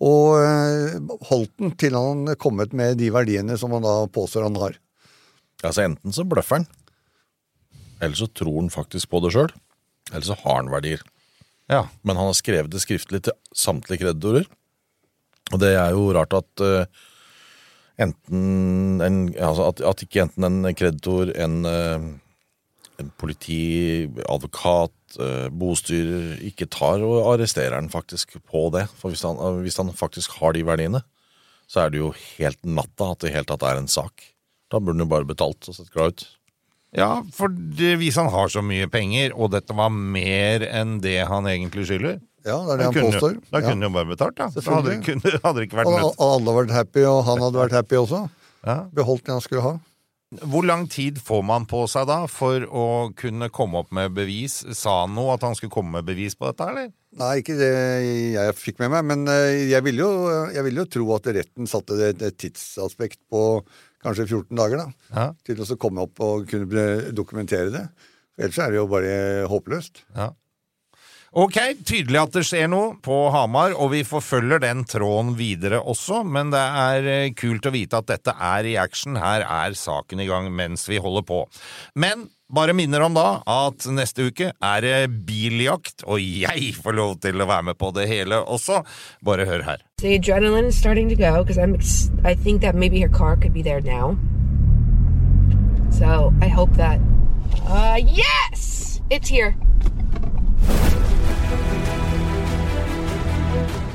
og 0.07 0.38
eh, 0.39 0.95
holdt 1.27 1.51
den 1.59 1.75
til 1.81 1.97
han 1.99 2.23
kommet 2.39 2.71
med 2.77 3.01
de 3.03 3.12
verdiene 3.12 3.57
som 3.59 3.75
han 3.75 3.83
da 3.83 3.97
påstår 4.15 4.47
han 4.47 4.62
har. 4.63 4.79
Altså 5.63 5.83
Enten 5.89 6.15
så 6.15 6.23
bløffer 6.27 6.62
han, 6.62 6.69
eller 7.99 8.15
så 8.15 8.29
tror 8.31 8.62
han 8.62 8.71
faktisk 8.71 9.12
på 9.12 9.19
det 9.27 9.33
sjøl, 9.36 9.51
eller 10.13 10.29
så 10.29 10.39
har 10.45 10.62
han 10.62 10.71
verdier. 10.71 11.03
Ja. 11.71 11.86
Men 12.02 12.19
han 12.19 12.30
har 12.30 12.38
skrevet 12.38 12.71
det 12.73 12.84
skriftlig 12.84 13.23
til 13.26 13.36
samtlige 13.56 14.04
kreditorer. 14.04 14.47
Og 15.54 15.62
det 15.62 15.73
er 15.78 15.93
jo 15.93 16.10
rart 16.15 16.34
at 16.38 16.63
uh, 16.63 16.84
enten 18.02 19.04
en, 19.04 19.23
altså 19.36 19.69
at, 19.69 19.84
at 19.93 20.04
ikke 20.06 20.23
enten 20.26 20.47
en 20.47 20.76
kreditor, 20.78 21.32
en, 21.36 21.58
uh, 21.67 22.08
en 23.02 23.10
politi, 23.21 24.10
advokat, 24.26 24.95
uh, 25.19 25.47
bostyrer 25.52 26.39
ikke 26.47 26.69
tar 26.71 27.04
og 27.06 27.34
arresterer 27.36 27.78
han 27.78 27.91
faktisk 27.93 28.38
på 28.41 28.67
det. 28.76 28.88
For 28.99 29.13
hvis 29.13 29.26
han, 29.28 29.39
hvis 29.65 29.80
han 29.82 29.91
faktisk 29.97 30.39
har 30.39 30.56
de 30.56 30.65
verdiene, 30.67 31.04
så 31.69 31.84
er 31.84 31.93
det 31.93 32.02
jo 32.02 32.13
helt 32.36 32.60
natta 32.67 33.13
at 33.13 33.23
det 33.23 33.32
i 33.32 33.36
hele 33.38 33.49
tatt 33.49 33.65
er 33.67 33.80
en 33.80 33.91
sak. 33.91 34.26
Da 34.71 34.79
burde 34.79 34.98
han 34.98 35.06
jo 35.06 35.12
bare 35.12 35.29
betalt 35.29 35.69
og 35.69 35.77
sett 35.77 35.92
glad 35.94 36.15
ut. 36.15 36.25
Ja, 36.98 37.23
for 37.33 37.50
det, 37.50 37.96
hvis 38.02 38.17
han 38.21 38.29
har 38.29 38.52
så 38.54 38.62
mye 38.62 38.85
penger, 38.94 39.31
og 39.33 39.50
dette 39.56 39.73
var 39.73 39.89
mer 39.94 40.62
enn 40.69 41.00
det 41.02 41.19
han 41.29 41.48
egentlig 41.50 41.87
skylder 41.89 42.19
Ja, 42.46 42.58
det 42.67 42.73
er 42.75 42.77
det 42.77 42.85
han, 42.85 42.94
han 43.00 43.08
påstår. 43.08 43.37
Da 43.50 43.60
Ja. 43.60 43.69
kunne 43.69 43.73
han 43.79 43.87
jo 43.87 43.89
bare 43.96 44.10
betalt, 44.12 44.35
da. 44.37 44.50
Da 44.54 44.75
hadde, 44.77 44.98
kunne, 45.06 45.31
hadde 45.44 45.56
det 45.62 45.69
ikke 45.69 45.79
vært 45.79 45.89
Og 45.89 45.98
nødt. 45.98 46.19
og 46.19 46.27
alle 46.27 46.44
hadde 46.52 46.60
vært 46.60 46.75
happy, 46.77 47.06
og 47.10 47.23
han 47.29 47.41
hadde 47.48 47.62
vært 47.63 47.77
happy 47.79 47.96
også. 48.04 48.21
Ja. 48.67 48.77
Beholdt 48.94 49.25
det 49.25 49.33
han 49.37 49.41
skulle 49.41 49.63
ha. 49.65 49.73
Hvor 50.50 50.65
lang 50.65 50.87
tid 50.89 51.19
får 51.21 51.44
man 51.46 51.65
på 51.69 51.83
seg 51.87 52.08
da 52.10 52.23
for 52.25 52.63
å 52.65 52.85
kunne 53.15 53.50
komme 53.54 53.77
opp 53.83 53.91
med 53.94 54.15
bevis? 54.17 54.63
Sa 54.73 55.04
han 55.04 55.13
noe 55.13 55.35
at 55.35 55.44
han 55.46 55.54
skulle 55.56 55.69
komme 55.73 55.91
med 56.00 56.08
bevis 56.08 56.33
på 56.35 56.48
dette, 56.50 56.65
eller? 56.71 56.87
Nei, 57.21 57.35
ikke 57.44 57.54
det 57.60 57.69
jeg 58.33 58.56
fikk 58.58 58.79
med 58.81 58.89
meg, 58.96 59.06
men 59.12 59.27
eh, 59.29 59.69
jeg 59.69 59.83
ville 59.85 60.02
jo, 60.02 60.10
jeg 60.56 60.63
ville 60.65 60.81
jo 60.81 60.89
tro 60.89 61.12
at 61.15 61.29
retten 61.37 61.69
satte 61.69 62.00
et, 62.10 62.21
et 62.25 62.37
tidsaspekt 62.41 63.19
på 63.29 63.44
kanskje 64.04 64.27
14 64.29 64.60
dager, 64.60 64.83
da. 64.83 65.10
Ja. 65.15 65.27
Til 65.47 65.63
å 65.63 65.79
komme 65.79 66.06
opp 66.08 66.21
og 66.23 66.47
kunne 66.51 66.87
dokumentere 67.15 67.73
det. 67.73 67.83
Ellers 68.39 68.62
er 68.62 68.73
det 68.73 68.81
jo 68.81 68.87
bare 68.91 69.17
håpløst. 69.51 70.04
Ja. 70.17 70.31
Ok, 71.33 71.56
tydelig 71.81 72.19
at 72.19 72.35
det 72.35 72.43
skjer 72.45 72.67
noe 72.69 72.91
på 73.01 73.15
Hamar, 73.33 73.73
og 73.73 73.89
vi 73.95 74.04
forfølger 74.06 74.62
den 74.62 74.83
tråden 74.85 75.31
videre 75.33 75.79
også, 75.81 76.19
men 76.29 76.51
det 76.54 76.62
er 76.62 77.08
eh, 77.10 77.31
kult 77.33 77.65
å 77.65 77.71
vite 77.73 77.97
at 77.97 78.12
dette 78.12 78.35
er 78.37 78.69
i 78.69 78.75
action. 78.77 79.17
Her 79.17 79.41
er 79.41 79.73
saken 79.73 80.21
i 80.21 80.27
gang 80.29 80.51
mens 80.54 80.85
vi 80.85 81.01
holder 81.01 81.25
på. 81.25 81.39
Men 81.97 82.27
bare 82.54 82.73
minner 82.77 83.01
om 83.01 83.15
da 83.17 83.27
at 83.49 83.87
neste 83.89 84.27
uke 84.29 84.51
er 84.54 84.85
det 84.85 84.97
biljakt, 85.27 86.06
og 86.06 86.21
jeg 86.21 86.73
får 86.77 86.97
lov 86.99 87.15
til 87.25 87.41
å 87.41 87.49
være 87.49 87.69
med 87.71 87.79
på 87.79 87.89
det 87.95 88.08
hele 88.12 88.39
også. 88.43 88.83
Bare 89.25 89.47
hør 89.49 89.65
her. 89.65 89.81
The 90.04 90.15
adrenaline 90.19 90.69
is 90.69 90.77
starting 90.77 91.10
to 91.10 91.15
go 91.15 91.43
because 91.43 91.58
I'm. 91.58 91.75
I 92.23 92.35
think 92.35 92.62
that 92.62 92.75
maybe 92.75 92.99
her 92.99 93.10
car 93.10 93.35
could 93.35 93.54
be 93.54 93.63
there 93.63 93.81
now. 93.81 94.17
So 95.91 96.33
I 96.41 96.47
hope 96.47 96.75
that. 96.77 96.99
Uh, 97.67 97.99
yes, 98.01 99.01
it's 99.10 99.29
here. 99.29 99.56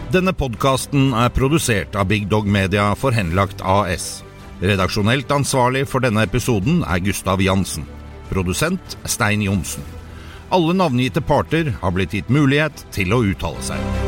Denne 0.09 0.33
podkasten 0.33 1.13
er 1.13 1.29
produsert 1.37 1.93
av 1.99 2.09
Big 2.09 2.31
Dog 2.33 2.49
Media 2.49 2.95
for 2.97 3.13
Henlagt 3.13 3.61
AS. 3.61 4.23
Redaksjonelt 4.65 5.29
ansvarlig 5.31 5.85
for 5.87 6.01
denne 6.01 6.25
episoden 6.25 6.81
er 6.89 7.05
Gustav 7.05 7.45
Jansen. 7.45 7.85
Produsent 8.29 8.99
Stein 9.05 9.43
Johnsen. 9.43 9.85
Alle 10.49 10.77
navngitte 10.77 11.21
parter 11.21 11.75
har 11.81 11.93
blitt 11.97 12.17
gitt 12.17 12.31
mulighet 12.33 12.87
til 12.95 13.13
å 13.13 13.25
uttale 13.33 13.65
seg. 13.65 14.08